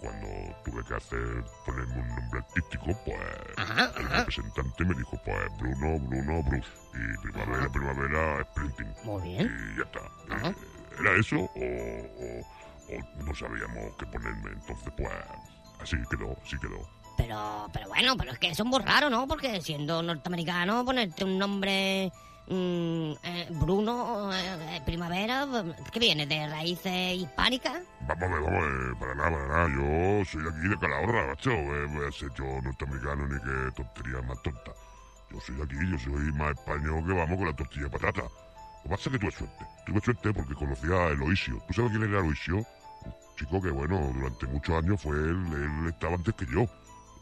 cuando 0.00 0.26
tuve 0.64 0.84
que 0.84 0.94
hacer, 0.94 1.44
ponerme 1.64 1.94
un 2.02 2.08
nombre 2.16 2.40
artístico, 2.40 2.84
pues 3.04 3.18
el 3.96 4.08
representante 4.08 4.84
me 4.84 4.94
dijo, 4.94 5.18
pues 5.24 5.38
Bruno, 5.58 5.98
Bruno, 6.00 6.42
Bruce. 6.42 6.68
Y 6.94 7.22
Primavera, 7.22 7.68
Primavera, 7.72 8.44
Sprinting. 8.50 8.94
Muy 9.04 9.22
bien. 9.22 9.72
Y 9.74 9.78
ya 9.78 9.84
está. 9.84 10.48
Eh, 10.48 10.54
¿Era 11.00 11.12
eso 11.16 11.36
o, 11.36 11.46
o- 11.46 12.94
o 12.94 13.24
no 13.24 13.34
sabíamos 13.34 13.94
qué 13.98 14.06
ponerme? 14.06 14.50
Entonces, 14.50 14.92
pues 14.96 15.10
así 15.80 15.96
quedó, 16.10 16.36
así 16.44 16.58
quedó. 16.58 16.86
Pero, 17.16 17.68
pero 17.72 17.88
bueno, 17.88 18.16
pero 18.18 18.32
es 18.32 18.38
que 18.38 18.48
eso 18.50 18.62
es 18.64 18.68
muy 18.68 18.80
raro, 18.82 19.08
¿no? 19.08 19.26
Porque 19.26 19.60
siendo 19.62 20.02
norteamericano, 20.02 20.84
ponerte 20.84 21.24
un 21.24 21.38
nombre 21.38 22.12
mm, 22.52 23.12
eh, 23.22 23.48
Bruno, 23.50 24.32
eh, 24.32 24.76
eh, 24.76 24.82
Primavera, 24.84 25.46
¿qué 25.90 25.98
viene? 25.98 26.26
¿De 26.26 26.48
raíces 26.48 27.16
hispánicas? 27.16 27.82
Vamos 28.06 28.22
a 28.22 28.28
ver, 28.28 28.40
vamos 28.42 28.62
a 28.62 28.66
ver, 28.66 28.96
para 28.98 29.14
nada, 29.14 29.30
para 29.30 29.48
nada. 29.48 29.68
Yo 29.68 30.24
soy 30.24 30.42
aquí 30.48 30.68
de 30.68 30.78
Calahorra, 30.78 31.26
macho. 31.28 31.50
Eh, 31.50 31.86
voy 31.86 32.06
a 32.06 32.10
yo 32.10 32.62
norteamericano 32.62 33.26
ni 33.26 33.40
qué 33.40 33.72
tontería 33.76 34.22
más 34.22 34.42
tonta. 34.42 34.72
Yo 35.30 35.40
soy 35.40 35.56
de 35.56 35.62
aquí, 35.62 35.76
yo 35.90 35.98
soy 35.98 36.32
más 36.32 36.50
español 36.52 37.06
que 37.06 37.12
vamos 37.14 37.36
con 37.36 37.46
la 37.46 37.56
tortilla 37.56 37.84
de 37.84 37.90
patata. 37.90 38.22
Lo 38.22 38.82
que 38.82 38.88
pasa 38.88 39.02
es 39.08 39.12
que 39.12 39.18
tuve 39.18 39.32
suerte. 39.32 39.66
Tuve 39.86 40.00
suerte 40.00 40.32
porque 40.34 40.54
conocía 40.54 40.94
a 40.94 41.08
Eloisio. 41.08 41.62
¿Tú 41.66 41.74
sabes 41.74 41.90
quién 41.92 42.02
era 42.02 42.20
Eloisio? 42.20 42.56
Un 42.56 43.36
chico 43.36 43.62
que, 43.62 43.70
bueno, 43.70 43.98
durante 44.14 44.46
muchos 44.46 44.82
años 44.82 45.00
fue 45.00 45.16
él, 45.16 45.44
él 45.54 45.88
estaba 45.88 46.14
antes 46.14 46.34
que 46.34 46.46
yo. 46.46 46.66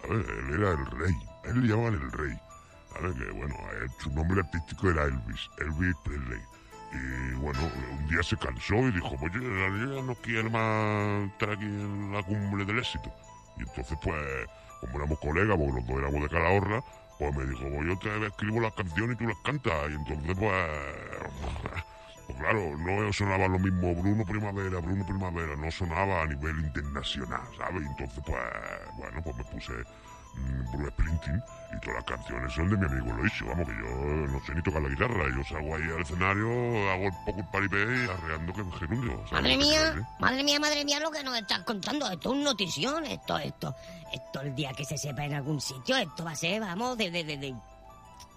¿sabes? 0.02 0.26
Él 0.28 0.54
era 0.54 0.70
el 0.72 0.86
rey. 0.86 1.14
A 1.44 1.48
él 1.48 1.60
le 1.62 1.68
llamaban 1.68 1.94
el 1.94 2.12
rey. 2.12 2.38
¿Sabes? 2.92 3.14
Que, 3.14 3.30
bueno, 3.32 3.54
su 3.98 4.10
nombre 4.10 4.40
artístico 4.40 4.90
era 4.90 5.04
Elvis. 5.04 5.50
Elvis 5.58 5.96
Presley. 6.04 6.40
Y 6.92 7.34
bueno, 7.34 7.60
un 7.92 8.08
día 8.08 8.22
se 8.22 8.36
cansó 8.36 8.74
y 8.74 8.90
dijo, 8.90 9.16
pues 9.18 9.32
yo 9.32 9.40
yo 9.40 10.02
no 10.02 10.14
quiero 10.16 10.50
más 10.50 11.30
estar 11.30 11.50
aquí 11.50 11.64
en 11.64 12.12
la 12.12 12.22
cumbre 12.22 12.64
del 12.64 12.78
éxito. 12.80 13.12
Y 13.56 13.62
entonces, 13.62 13.96
pues, 14.02 14.16
como 14.80 14.98
éramos 14.98 15.18
colegas, 15.20 15.56
porque 15.56 15.72
los 15.72 15.86
dos 15.86 15.98
éramos 15.98 16.22
de 16.22 16.28
Calahorra, 16.28 16.84
pues 17.18 17.36
me 17.36 17.44
dijo, 17.44 17.62
pues 17.68 17.86
yo 17.86 17.98
te 17.98 18.26
escribo 18.26 18.60
las 18.60 18.72
canciones 18.72 19.14
y 19.14 19.18
tú 19.18 19.28
las 19.28 19.38
cantas. 19.38 19.90
Y 19.90 19.94
entonces, 19.94 20.36
pues, 20.36 20.54
pues 22.26 22.38
claro, 22.38 22.76
no 22.76 23.12
sonaba 23.12 23.46
lo 23.46 23.58
mismo 23.60 23.94
Bruno 23.94 24.24
Primavera, 24.24 24.80
Bruno 24.80 25.06
Primavera, 25.06 25.56
no 25.56 25.70
sonaba 25.70 26.22
a 26.22 26.26
nivel 26.26 26.58
internacional, 26.58 27.42
¿sabes? 27.56 27.82
Entonces, 27.86 28.22
pues, 28.26 28.42
bueno, 28.96 29.22
pues 29.22 29.36
me 29.36 29.44
puse 29.44 29.72
Bruce 30.72 30.90
Springsteen 30.92 31.42
y 31.72 31.80
todas 31.80 31.96
las 31.96 32.04
canciones 32.04 32.52
son 32.52 32.70
de 32.70 32.76
mi 32.76 32.84
amigo 32.86 33.16
Loisio, 33.16 33.46
vamos, 33.46 33.68
que 33.68 33.74
yo 33.74 34.26
no 34.26 34.40
sé 34.44 34.54
ni 34.54 34.62
tocar 34.62 34.82
la 34.82 34.88
guitarra, 34.88 35.24
yo 35.36 35.44
salgo 35.44 35.76
ahí 35.76 35.82
al 35.82 36.02
escenario, 36.02 36.90
hago 36.90 37.04
un 37.04 37.24
poco 37.24 37.40
el 37.40 37.46
paripé 37.46 37.76
y 37.78 38.08
arreando 38.10 38.52
que 38.52 38.78
gerundio. 38.78 39.16
¿sabes 39.28 39.32
Madre 39.32 39.56
mía, 39.56 40.08
madre 40.18 40.42
mía, 40.44 40.60
madre 40.60 40.84
mía, 40.84 41.00
lo 41.00 41.10
que 41.10 41.22
nos 41.22 41.36
estás 41.36 41.60
contando. 41.60 42.10
Esto 42.10 42.34
es 42.34 42.44
notición, 42.44 43.04
esto, 43.04 43.38
esto. 43.38 43.74
Esto 44.12 44.40
el 44.40 44.54
día 44.54 44.72
que 44.72 44.84
se 44.84 44.98
sepa 44.98 45.24
en 45.24 45.34
algún 45.34 45.60
sitio, 45.60 45.96
esto 45.96 46.24
va 46.24 46.32
a 46.32 46.36
ser, 46.36 46.60
vamos, 46.60 46.98
de, 46.98 47.10
de, 47.10 47.24
de, 47.24 47.36
de, 47.36 47.54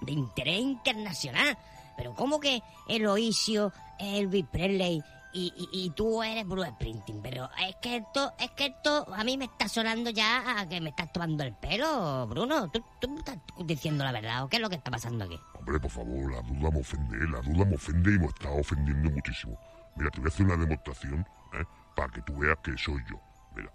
de 0.01 0.11
interés 0.11 0.59
internacional. 0.59 1.57
Pero 1.97 2.13
¿cómo 2.13 2.39
que 2.39 2.61
Eloisio, 2.87 3.71
Elvis 3.99 4.45
Presley 4.51 5.03
y, 5.33 5.53
y, 5.57 5.85
y 5.85 5.89
tú 5.91 6.21
eres 6.23 6.47
Bruce 6.47 6.69
Springsteen? 6.71 7.21
Pero 7.21 7.49
es 7.67 7.75
que 7.81 7.97
esto, 7.97 8.33
es 8.39 8.51
que 8.51 8.67
esto 8.67 9.05
a 9.13 9.23
mí 9.23 9.37
me 9.37 9.45
está 9.45 9.67
sonando 9.67 10.09
ya 10.09 10.59
a 10.59 10.67
que 10.67 10.79
me 10.79 10.89
estás 10.89 11.11
tomando 11.11 11.43
el 11.43 11.53
pelo, 11.53 12.27
Bruno. 12.27 12.69
¿Tú, 12.71 12.83
tú 12.99 13.17
estás 13.17 13.37
diciendo 13.65 14.03
la 14.03 14.11
verdad 14.11 14.43
o 14.43 14.49
qué 14.49 14.57
es 14.57 14.61
lo 14.61 14.69
que 14.69 14.75
está 14.75 14.91
pasando 14.91 15.25
aquí? 15.25 15.39
Hombre, 15.55 15.79
por 15.79 15.91
favor, 15.91 16.31
la 16.31 16.41
duda 16.41 16.71
me 16.71 16.79
ofende, 16.81 17.17
la 17.29 17.41
duda 17.41 17.65
me 17.65 17.75
ofende 17.75 18.13
y 18.13 18.19
me 18.19 18.27
está 18.27 18.49
ofendiendo 18.49 19.11
muchísimo. 19.11 19.57
Mira, 19.95 20.09
te 20.11 20.19
voy 20.19 20.29
a 20.29 20.33
hacer 20.33 20.45
una 20.45 20.57
demostración, 20.57 21.27
¿eh? 21.53 21.63
Para 21.95 22.11
que 22.11 22.21
tú 22.21 22.37
veas 22.37 22.57
que 22.63 22.77
soy 22.77 23.01
yo. 23.09 23.19
Mira. 23.55 23.71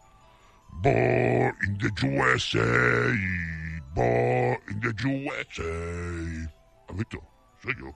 Born 0.70 1.56
in 1.66 1.78
the 1.78 1.90
USA, 2.06 2.60
born 3.94 4.58
in 4.68 4.80
the 4.80 4.92
USA. 5.06 6.52
¿Has 6.88 6.96
visto? 6.96 7.22
Soy 7.62 7.74
yo. 7.78 7.94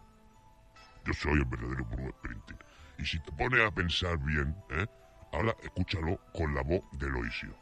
Yo 1.05 1.13
soy 1.15 1.33
el 1.33 1.45
verdadero 1.45 1.85
Bruno 1.85 2.11
Springsteen. 2.19 2.59
Y 3.03 3.05
si 3.05 3.19
te 3.19 3.33
pones 3.33 3.61
a 3.67 3.71
pensar 3.73 4.17
bien, 4.19 4.55
¿eh? 4.71 4.87
Ahora 5.33 5.57
escúchalo 5.61 6.21
con 6.33 6.55
la 6.55 6.63
voz 6.63 6.83
de 6.93 7.11
Loisio. 7.11 7.53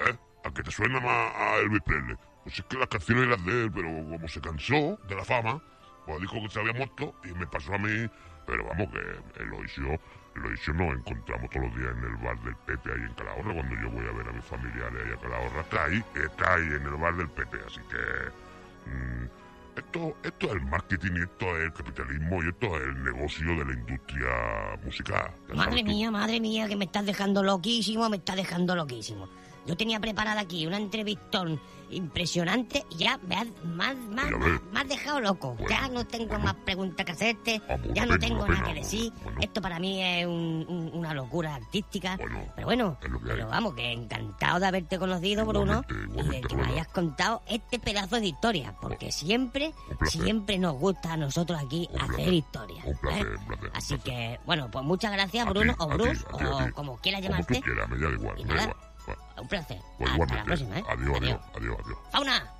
¿Eh? 0.00 0.16
¿A 0.42 0.50
que 0.54 0.62
te 0.62 0.70
suena 0.70 1.00
más 1.00 1.34
a 1.36 1.56
Elvis 1.58 1.82
Presley? 1.82 2.16
Pues 2.44 2.58
es 2.58 2.64
que 2.64 2.78
las 2.78 2.88
canciones 2.88 3.24
eran 3.24 3.44
de 3.44 3.64
él, 3.64 3.70
pero 3.70 3.88
como 4.08 4.26
se 4.26 4.40
cansó 4.40 4.96
de 5.06 5.16
la 5.16 5.24
fama, 5.24 5.62
pues 6.06 6.18
dijo 6.22 6.40
que 6.40 6.48
se 6.48 6.60
había 6.60 6.72
muerto 6.72 7.14
y 7.24 7.34
me 7.34 7.46
pasó 7.46 7.74
a 7.74 7.78
mí. 7.78 8.08
Pero 8.46 8.64
vamos, 8.64 8.88
que 8.92 9.42
Eloisio, 9.42 9.98
Eloisio 10.36 10.74
nos 10.74 10.94
encontramos 10.94 11.50
todos 11.50 11.66
los 11.66 11.76
días 11.76 11.94
en 11.96 12.04
el 12.04 12.16
bar 12.16 12.38
del 12.42 12.56
Pepe 12.66 12.92
ahí 12.92 13.02
en 13.02 13.14
Calahorra. 13.14 13.54
Cuando 13.54 13.74
yo 13.76 13.90
voy 13.90 14.06
a 14.06 14.12
ver 14.12 14.28
a 14.28 14.32
mis 14.32 14.44
familiares 14.44 15.02
ahí 15.04 15.12
a 15.12 15.16
Calahorra, 15.16 15.60
está 15.60 15.84
ahí, 15.84 16.04
está 16.14 16.54
ahí 16.54 16.66
en 16.66 16.82
el 16.82 16.96
bar 16.96 17.16
del 17.16 17.28
Pepe. 17.28 17.58
Así 17.66 17.80
que. 17.90 18.90
mm, 18.90 19.44
esto, 19.76 20.16
esto 20.22 20.46
es 20.46 20.52
el 20.52 20.60
marketing, 20.62 21.12
esto 21.22 21.56
es 21.56 21.64
el 21.64 21.72
capitalismo 21.72 22.42
y 22.42 22.48
esto 22.48 22.66
es 22.76 22.82
el 22.82 23.02
negocio 23.02 23.46
de 23.46 23.64
la 23.64 23.72
industria 23.72 24.78
musical. 24.84 25.30
Madre 25.54 25.82
mía, 25.82 26.10
madre 26.10 26.40
mía, 26.40 26.68
que 26.68 26.76
me 26.76 26.84
estás 26.84 27.04
dejando 27.04 27.42
loquísimo, 27.42 28.08
me 28.08 28.18
estás 28.18 28.36
dejando 28.36 28.76
loquísimo. 28.76 29.28
Yo 29.66 29.76
tenía 29.76 29.98
preparada 30.00 30.40
aquí 30.42 30.66
una 30.66 30.76
entrevistón 30.76 31.60
impresionante 31.90 32.84
y 32.90 32.96
ya 32.96 33.18
me 33.26 33.36
has, 33.36 33.46
más, 33.64 33.96
más, 33.96 34.26
me 34.72 34.80
has 34.80 34.88
dejado 34.88 35.20
loco. 35.20 35.56
ya 35.68 35.88
no 35.88 36.04
tengo 36.06 36.38
más 36.38 36.54
preguntas 36.54 37.04
que 37.06 37.12
hacerte, 37.12 37.62
ya 37.92 38.04
no 38.06 38.18
tengo 38.18 38.46
nada 38.46 38.62
que 38.64 38.74
decir. 38.74 39.12
Esto 39.40 39.60
para 39.62 39.78
mí 39.78 40.02
es 40.02 40.26
un- 40.26 40.66
un- 40.68 40.90
una 40.94 41.14
locura 41.14 41.54
artística. 41.54 42.16
pero 42.56 42.66
bueno, 42.66 42.98
pero 43.24 43.48
vamos, 43.48 43.74
que 43.74 43.92
encantado 43.92 44.60
de 44.60 44.66
haberte 44.66 44.98
conocido, 44.98 45.44
Bruno, 45.46 45.82
y 46.16 46.22
de 46.28 46.40
que 46.40 46.56
me 46.56 46.64
hayas 46.66 46.88
contado 46.88 47.42
este 47.46 47.78
pedazo 47.78 48.16
de 48.20 48.26
historia, 48.26 48.74
porque 48.80 49.12
siempre, 49.12 49.72
siempre 50.06 50.58
nos 50.58 50.74
gusta 50.78 51.12
a 51.12 51.16
nosotros 51.16 51.60
aquí 51.62 51.88
hacer 52.00 52.32
historia. 52.32 52.82
Un 52.84 52.96
placer, 52.98 53.26
¿eh? 53.26 53.36
un 53.38 53.46
placer. 53.46 53.70
Así 53.74 53.98
que, 53.98 54.40
bueno, 54.46 54.70
pues 54.70 54.84
muchas 54.84 55.12
gracias, 55.12 55.44
ti, 55.46 55.50
Bruno, 55.52 55.74
o 55.78 55.88
Bruce, 55.88 56.24
ti, 56.38 56.44
o 56.44 56.72
como 56.74 56.96
quieras 56.98 57.20
Como 57.22 57.30
llamarte. 57.32 57.54
tú 57.54 57.60
quieras, 57.62 57.88
me 57.88 57.98
da 57.98 58.10
igual, 58.10 58.38
Y 58.40 58.44
me 58.44 58.48
da 58.48 58.54
nada, 58.56 58.70
igual. 58.72 58.93
Un 59.40 59.48
placer. 59.48 59.78
Pues 59.98 60.10
Hasta 60.10 60.14
igualmente. 60.14 60.36
la 60.36 60.44
próxima, 60.44 60.78
¿eh? 60.78 60.84
Adiós, 60.88 61.16
adiós, 61.20 61.40
adiós, 61.56 61.76
adiós. 61.84 61.98
Fauna, 62.12 62.50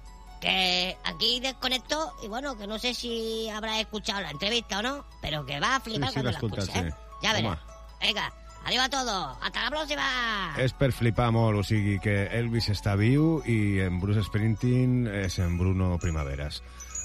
que 0.40 0.96
aquí 1.04 1.40
desconecto 1.40 2.12
y 2.22 2.28
bueno, 2.28 2.56
que 2.58 2.66
no 2.66 2.78
sé 2.78 2.94
si 2.94 3.48
habrás 3.48 3.78
escuchado 3.80 4.20
la 4.20 4.30
entrevista 4.30 4.78
o 4.78 4.82
no, 4.82 5.04
pero 5.22 5.44
que 5.46 5.60
va 5.60 5.76
a 5.76 5.80
flipar 5.80 6.08
Sí, 6.10 6.14
sí, 6.14 6.20
cuando 6.22 6.30
la 6.30 6.38
la 6.38 6.38
escuches, 6.38 6.68
¿eh? 6.76 6.90
sí. 6.90 6.96
Ya 7.22 7.32
verás. 7.32 7.58
Venga, 8.00 8.32
adiós 8.66 8.84
a 8.84 8.90
todos. 8.90 9.38
Hasta 9.40 9.62
la 9.64 9.70
próxima. 9.70 10.54
És 10.58 10.74
per 10.76 10.92
flipar 10.92 11.30
molt, 11.32 11.58
o 11.58 11.64
sigui 11.64 11.96
que 12.02 12.26
Elvis 12.36 12.68
està 12.68 12.92
viu 13.00 13.38
i 13.48 13.80
en 13.80 13.96
Bruce 14.02 14.22
Springsteen 14.26 15.06
és 15.08 15.38
en 15.40 15.56
Bruno 15.58 15.94
Primaveras. 16.02 16.60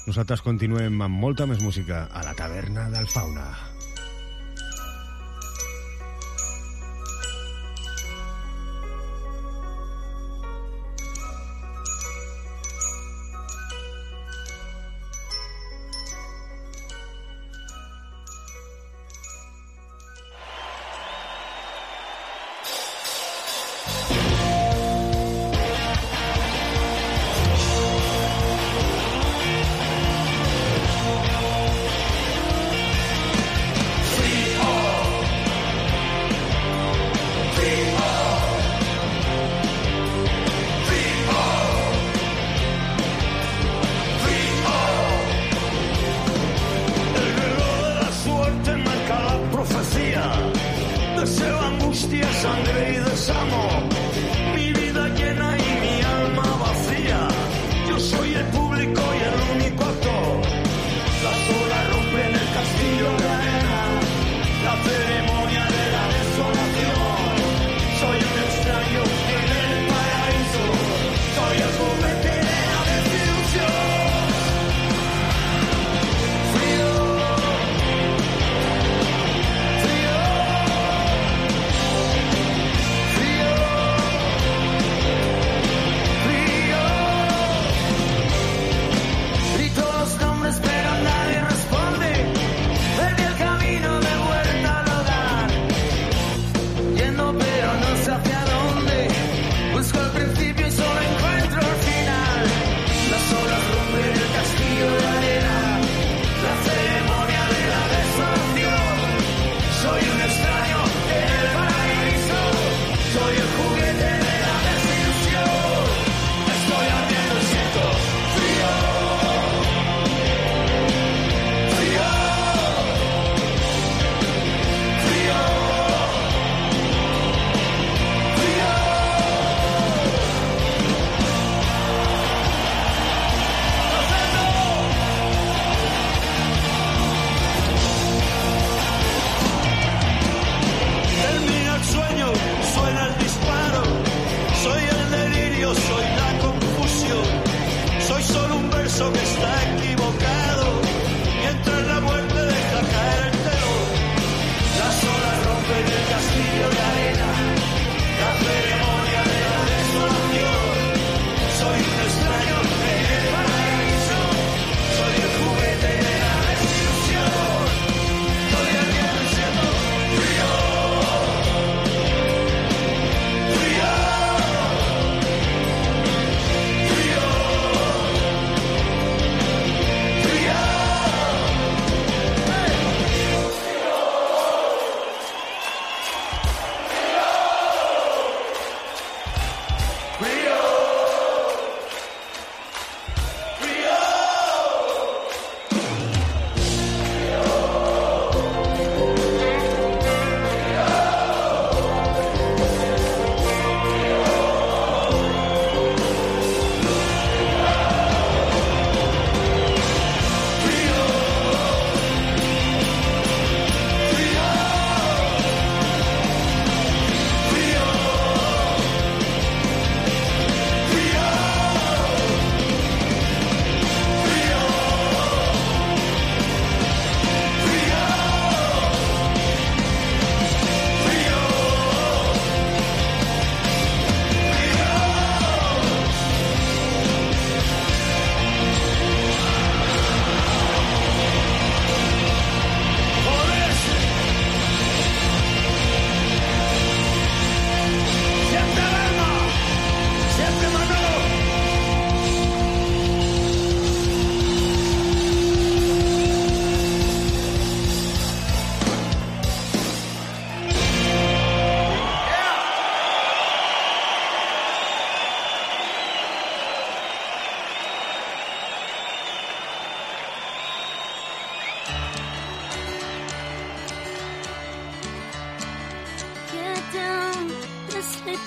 Nosaltres 0.06 0.42
continuem 0.44 1.00
amb 1.00 1.16
molta 1.22 1.46
més 1.46 1.60
música 1.64 2.06
a 2.12 2.22
la 2.24 2.34
taverna 2.34 2.88
del 2.92 3.08
Fauna. 3.08 3.48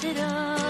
It 0.06 0.18
up. 0.18 0.63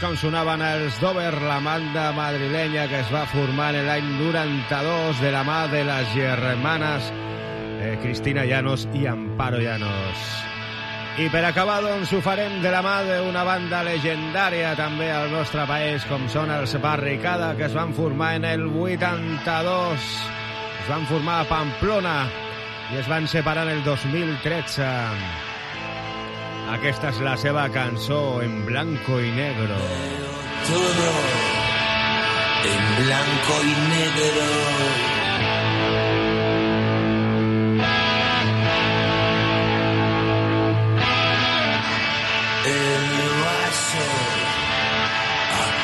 Com 0.00 0.14
sonaven 0.16 0.62
els 0.64 0.96
Dover, 1.00 1.34
la 1.44 1.58
banda 1.60 2.06
madrilenya 2.16 2.86
que 2.88 3.02
es 3.02 3.10
va 3.12 3.26
formar 3.28 3.74
en 3.76 3.84
l'any 3.84 4.06
92 4.16 5.20
de 5.20 5.32
la 5.34 5.42
mà 5.44 5.58
de 5.68 5.82
les 5.84 6.08
germanes 6.14 7.10
eh, 7.12 7.98
Cristina 8.00 8.46
Llanos 8.48 8.86
i 8.96 9.04
Amparo 9.10 9.60
Llanos. 9.60 10.24
I 11.20 11.28
per 11.28 11.42
acabar, 11.44 11.80
doncs, 11.84 12.14
ho 12.16 12.22
farem 12.24 12.60
de 12.64 12.72
la 12.72 12.80
mà 12.86 12.96
d'una 13.04 13.44
banda 13.44 13.82
legendària 13.84 14.72
també 14.78 15.10
al 15.12 15.28
nostre 15.34 15.66
país, 15.68 16.06
com 16.08 16.24
són 16.32 16.52
els 16.54 16.76
Barricada, 16.80 17.52
que 17.58 17.68
es 17.68 17.76
van 17.76 17.92
formar 17.92 18.34
en 18.40 18.48
el 18.48 18.66
82. 18.70 20.10
Es 20.80 20.88
van 20.88 21.04
formar 21.12 21.42
a 21.42 21.48
Pamplona 21.50 22.18
i 22.94 23.04
es 23.04 23.08
van 23.10 23.28
separar 23.28 23.68
en 23.68 23.76
el 23.76 23.84
2013. 23.84 25.49
Aquesta 26.70 27.08
és 27.10 27.18
la 27.26 27.34
seva 27.36 27.64
cançó 27.74 28.42
en 28.42 28.64
blanco 28.64 29.20
y 29.20 29.30
negro. 29.32 29.76
todo 30.68 31.08
en 32.72 32.82
blanco 33.04 33.54
y 33.64 33.74
negro. 33.94 34.48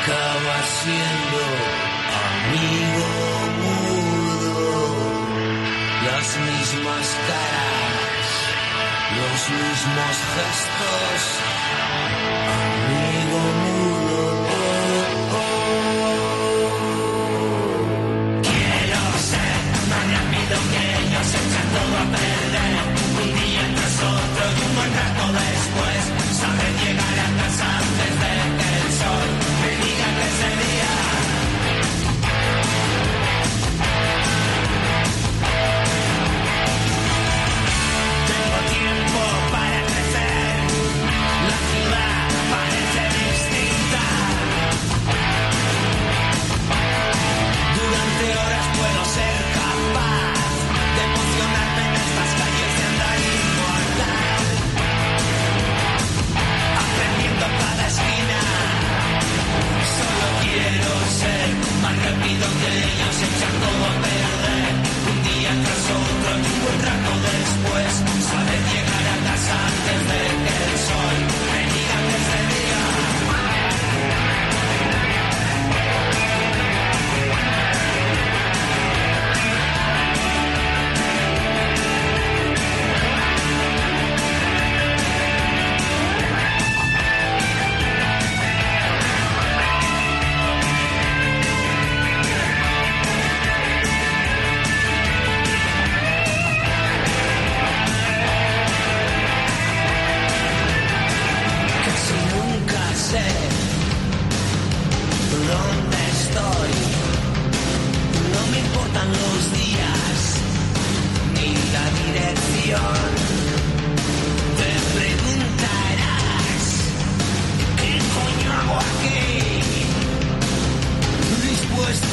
Acaba 0.06 0.62
siendo 0.62 1.15
los 9.48 9.60
mismos 9.60 10.26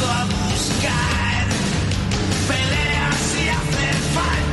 a 0.10 0.26
buscar 0.26 1.48
peleas 2.48 3.16
si 3.32 3.50
hace 3.50 3.88
falta. 4.14 4.53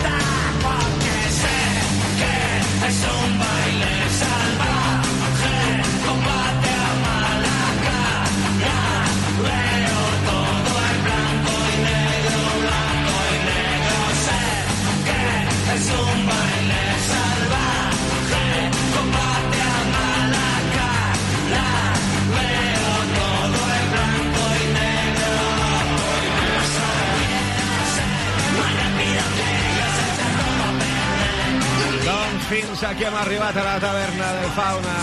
Fins 32.51 32.83
aquí 32.83 33.05
hem 33.07 33.15
arribat 33.15 33.57
a 33.57 33.63
la 33.63 33.77
taverna 33.79 34.29
del 34.35 34.51
Fauna. 34.57 34.95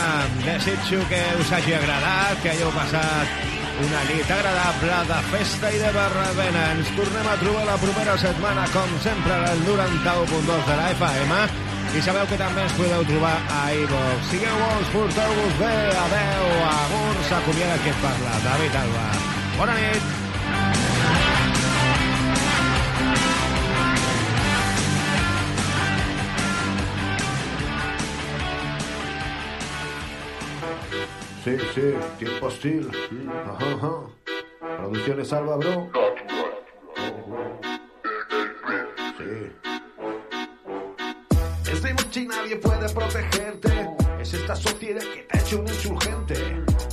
Desitjo 0.44 1.00
que 1.08 1.20
us 1.40 1.52
hagi 1.56 1.74
agradat, 1.78 2.42
que 2.44 2.52
hagueu 2.52 2.74
passat 2.76 3.48
una 3.86 4.02
nit 4.10 4.34
agradable 4.36 4.98
de 5.12 5.20
festa 5.32 5.72
i 5.72 5.80
de 5.80 5.94
barbena. 5.96 6.66
Ens 6.76 6.92
tornem 6.98 7.32
a 7.32 7.38
trobar 7.40 7.64
la 7.70 7.80
propera 7.86 8.18
setmana, 8.20 8.68
com 8.76 9.00
sempre, 9.06 9.40
al 9.54 9.64
91.2 9.70 10.68
de 10.68 10.78
la 10.82 10.92
FM. 10.98 11.42
I 11.96 12.04
sabeu 12.04 12.28
que 12.28 12.42
també 12.44 12.68
ens 12.68 12.76
podeu 12.76 13.08
trobar 13.14 13.36
a 13.62 13.64
iVox. 13.80 14.30
Sigueu 14.34 14.62
bons, 14.66 14.94
porteu-vos 14.98 15.60
bé, 15.64 15.74
adeu, 16.04 16.48
agur, 16.76 17.18
s'acomiada 17.32 17.84
qui 17.84 17.96
et 17.96 18.04
parla, 18.04 18.40
David 18.52 18.82
Alba. 18.84 19.12
Bona 19.58 19.84
nit. 19.84 20.27
Sí, 31.48 31.56
sí, 31.74 31.94
tiempo 32.20 32.48
hostil. 32.48 32.92
Ajá, 33.46 33.72
ajá. 33.76 34.02
Producciones 34.80 35.32
Alba, 35.32 35.56
bro. 35.56 35.90
Sí. 39.18 39.52
Es 41.72 41.82
de 41.82 41.96
y 42.20 42.28
nadie 42.28 42.58
puede 42.58 42.90
protegerte. 42.90 43.70
Es 44.20 44.34
esta 44.34 44.58
sociedad 44.58 45.02
que 45.02 45.24
te 45.24 45.38
ha 45.38 45.42
hecho 45.42 45.60
un 45.62 45.68
insurgente. 45.70 46.36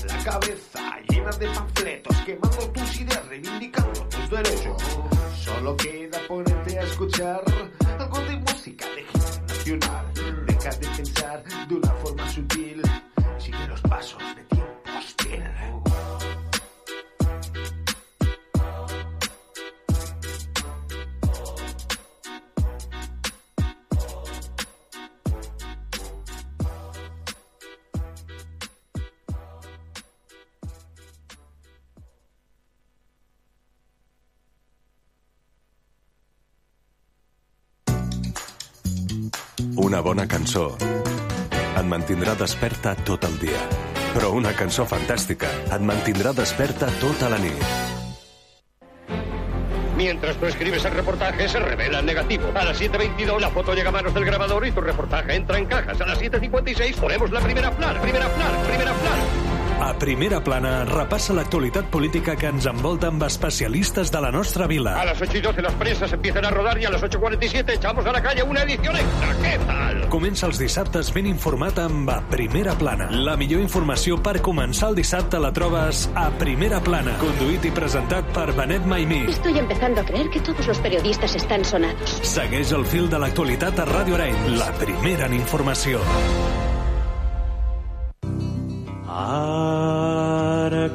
La 0.06 0.18
cabeza 0.22 1.00
llena 1.08 1.30
de 1.32 1.48
panfletos, 1.48 2.16
quemando 2.18 2.70
tus 2.70 3.00
ideas, 3.00 3.26
reivindicando 3.26 4.06
tus 4.06 4.30
derechos. 4.30 4.80
Solo 5.34 5.76
queda 5.76 6.20
ponerte 6.28 6.78
a 6.78 6.82
escuchar 6.82 7.42
algo 7.98 8.20
de 8.20 8.36
música 8.36 8.86
de 8.90 9.04
nacional. 9.48 10.06
Deja 10.46 10.70
de 10.70 10.86
pensar 10.96 11.42
de 11.66 11.74
una 11.74 11.90
forma 11.90 12.30
sutil. 12.30 12.82
Pasos 13.94 14.18
de 14.34 14.42
tiempo 14.46 14.90
hostil. 14.98 15.44
Una 39.76 40.00
bona 40.00 40.26
cançó 40.26 40.76
et 41.84 41.90
mantindrà 41.90 42.32
desperta 42.40 42.94
tot 43.04 43.26
el 43.28 43.34
dia. 43.42 43.60
Però 44.14 44.30
una 44.32 44.54
cançó 44.56 44.86
fantàstica 44.88 45.50
et 45.68 45.82
mantindrà 45.84 46.32
desperta 46.32 46.88
tota 47.02 47.28
la 47.28 47.40
nit. 47.42 47.64
Mientras 49.96 50.36
tú 50.36 50.46
escribes 50.46 50.84
el 50.84 50.92
reportaje, 50.92 51.48
se 51.48 51.60
revela 51.60 52.00
el 52.00 52.06
negativo. 52.06 52.50
A 52.54 52.64
las 52.64 52.80
7.22 52.80 53.38
la 53.38 53.50
foto 53.50 53.74
llega 53.74 53.90
a 53.90 53.92
manos 53.92 54.14
del 54.14 54.24
grabador 54.24 54.66
y 54.66 54.72
tu 54.72 54.80
reportaje 54.80 55.36
entra 55.36 55.58
en 55.58 55.66
cajas. 55.66 56.00
A 56.00 56.06
las 56.06 56.20
7.56 56.20 56.96
ponemos 56.96 57.30
la 57.30 57.40
primera 57.40 57.70
plan, 57.70 58.00
primera 58.00 58.28
plan, 58.28 58.52
primera 58.66 58.92
plan. 58.92 59.53
A 59.80 59.92
Primera 59.98 60.40
Plana 60.42 60.84
repassa 60.84 61.34
l'actualitat 61.34 61.88
política 61.90 62.36
que 62.38 62.46
ens 62.48 62.66
envolta 62.70 63.08
amb 63.10 63.22
especialistes 63.26 64.10
de 64.12 64.20
la 64.22 64.30
nostra 64.30 64.68
vila. 64.70 64.94
A 65.00 65.04
las 65.04 65.20
8 65.20 65.38
y 65.38 65.40
12 65.40 65.62
las 65.62 65.74
prensas 65.74 66.12
empiezan 66.12 66.44
a 66.44 66.50
rodar 66.50 66.78
y 66.80 66.84
a 66.84 66.90
las 66.90 67.02
8.47 67.02 67.74
echamos 67.74 68.06
a 68.06 68.12
la 68.12 68.22
calle 68.22 68.42
una 68.42 68.62
edición 68.62 68.96
extra. 68.96 69.34
¿Qué 69.42 69.58
tal? 69.66 70.08
Comença 70.14 70.46
els 70.46 70.60
dissabtes 70.62 71.10
ben 71.14 71.26
informat 71.26 71.78
amb 71.82 72.10
A 72.10 72.20
Primera 72.30 72.76
Plana. 72.78 73.08
La 73.10 73.36
millor 73.36 73.62
informació 73.64 74.20
per 74.22 74.38
començar 74.44 74.92
el 74.92 74.98
dissabte 75.00 75.40
la 75.42 75.50
trobes 75.52 76.06
a 76.14 76.28
Primera 76.38 76.80
Plana. 76.84 77.16
Conduït 77.22 77.66
i 77.66 77.72
presentat 77.74 78.30
per 78.36 78.52
Benet 78.54 78.86
Maimí. 78.86 79.24
Estoy 79.32 79.58
empezando 79.58 80.02
a 80.02 80.04
creer 80.04 80.30
que 80.30 80.40
todos 80.40 80.66
los 80.66 80.78
periodistas 80.78 81.34
están 81.34 81.64
sonados. 81.64 82.20
Segueix 82.22 82.70
el 82.72 82.86
fil 82.86 83.10
de 83.10 83.18
l'actualitat 83.18 83.82
a 83.82 83.88
Ràdio 83.90 84.20
Arenys. 84.20 84.54
La 84.60 84.70
primera 84.78 85.26
en 85.26 85.34
informació. 85.40 86.00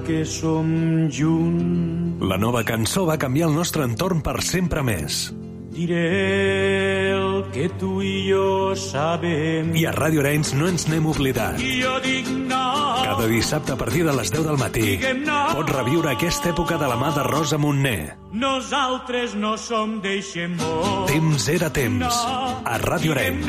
Que 0.10 0.24
som 0.26 0.66
junts, 1.14 2.18
La 2.26 2.38
nova 2.41 2.64
cançó 2.66 3.05
va 3.05 3.18
canviar 3.22 3.47
el 3.49 3.53
nostre 3.55 3.84
entorn 3.86 4.24
per 4.26 4.39
sempre 4.41 4.82
més. 4.84 5.30
diré 5.70 7.12
el 7.14 7.45
que 7.53 7.70
tu 7.80 8.01
i 8.01 8.26
jo 8.28 8.74
sabem. 8.76 9.70
I 9.78 9.86
a 9.86 9.93
Ràdio 9.93 10.20
Arenys 10.24 10.53
no 10.57 10.68
ens 10.68 10.88
n'hem 10.89 11.05
oblidat. 11.07 11.60
I 11.62 11.78
jo 11.84 11.93
dic 12.03 12.28
no, 12.49 12.66
Cada 13.05 13.28
dissabte 13.30 13.72
a 13.74 13.78
partir 13.78 14.03
de 14.03 14.12
les 14.18 14.32
10 14.34 14.43
del 14.47 14.57
matí 14.57 14.97
no. 15.24 15.38
pots 15.55 15.72
reviure 15.72 16.10
aquesta 16.12 16.49
època 16.49 16.78
de 16.82 16.88
la 16.89 16.97
mà 16.97 17.14
de 17.16 17.24
Rosa 17.24 17.57
Montner. 17.57 18.18
nosaltres 18.34 19.36
no 19.36 19.55
som 19.57 20.01
d'eixemó. 20.01 21.05
Temps 21.07 21.47
era 21.49 21.70
temps. 21.70 22.20
A 22.66 22.78
Ràdio 22.82 23.12
Arenys. 23.14 23.47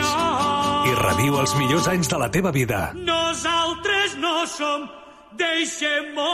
I 0.87 0.95
reviu 1.03 1.41
els 1.41 1.57
millors 1.57 1.89
anys 1.89 2.09
de 2.09 2.19
la 2.19 2.31
teva 2.31 2.53
vida. 2.53 2.93
Nosaltres 2.95 4.17
no 4.21 4.47
som 4.47 4.89
d'eixemó. 5.39 6.31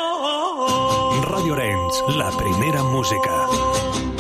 Ràdio 1.29 1.57
Arenys, 1.59 2.03
la 2.17 2.31
primera 2.37 2.83
música. 2.83 4.16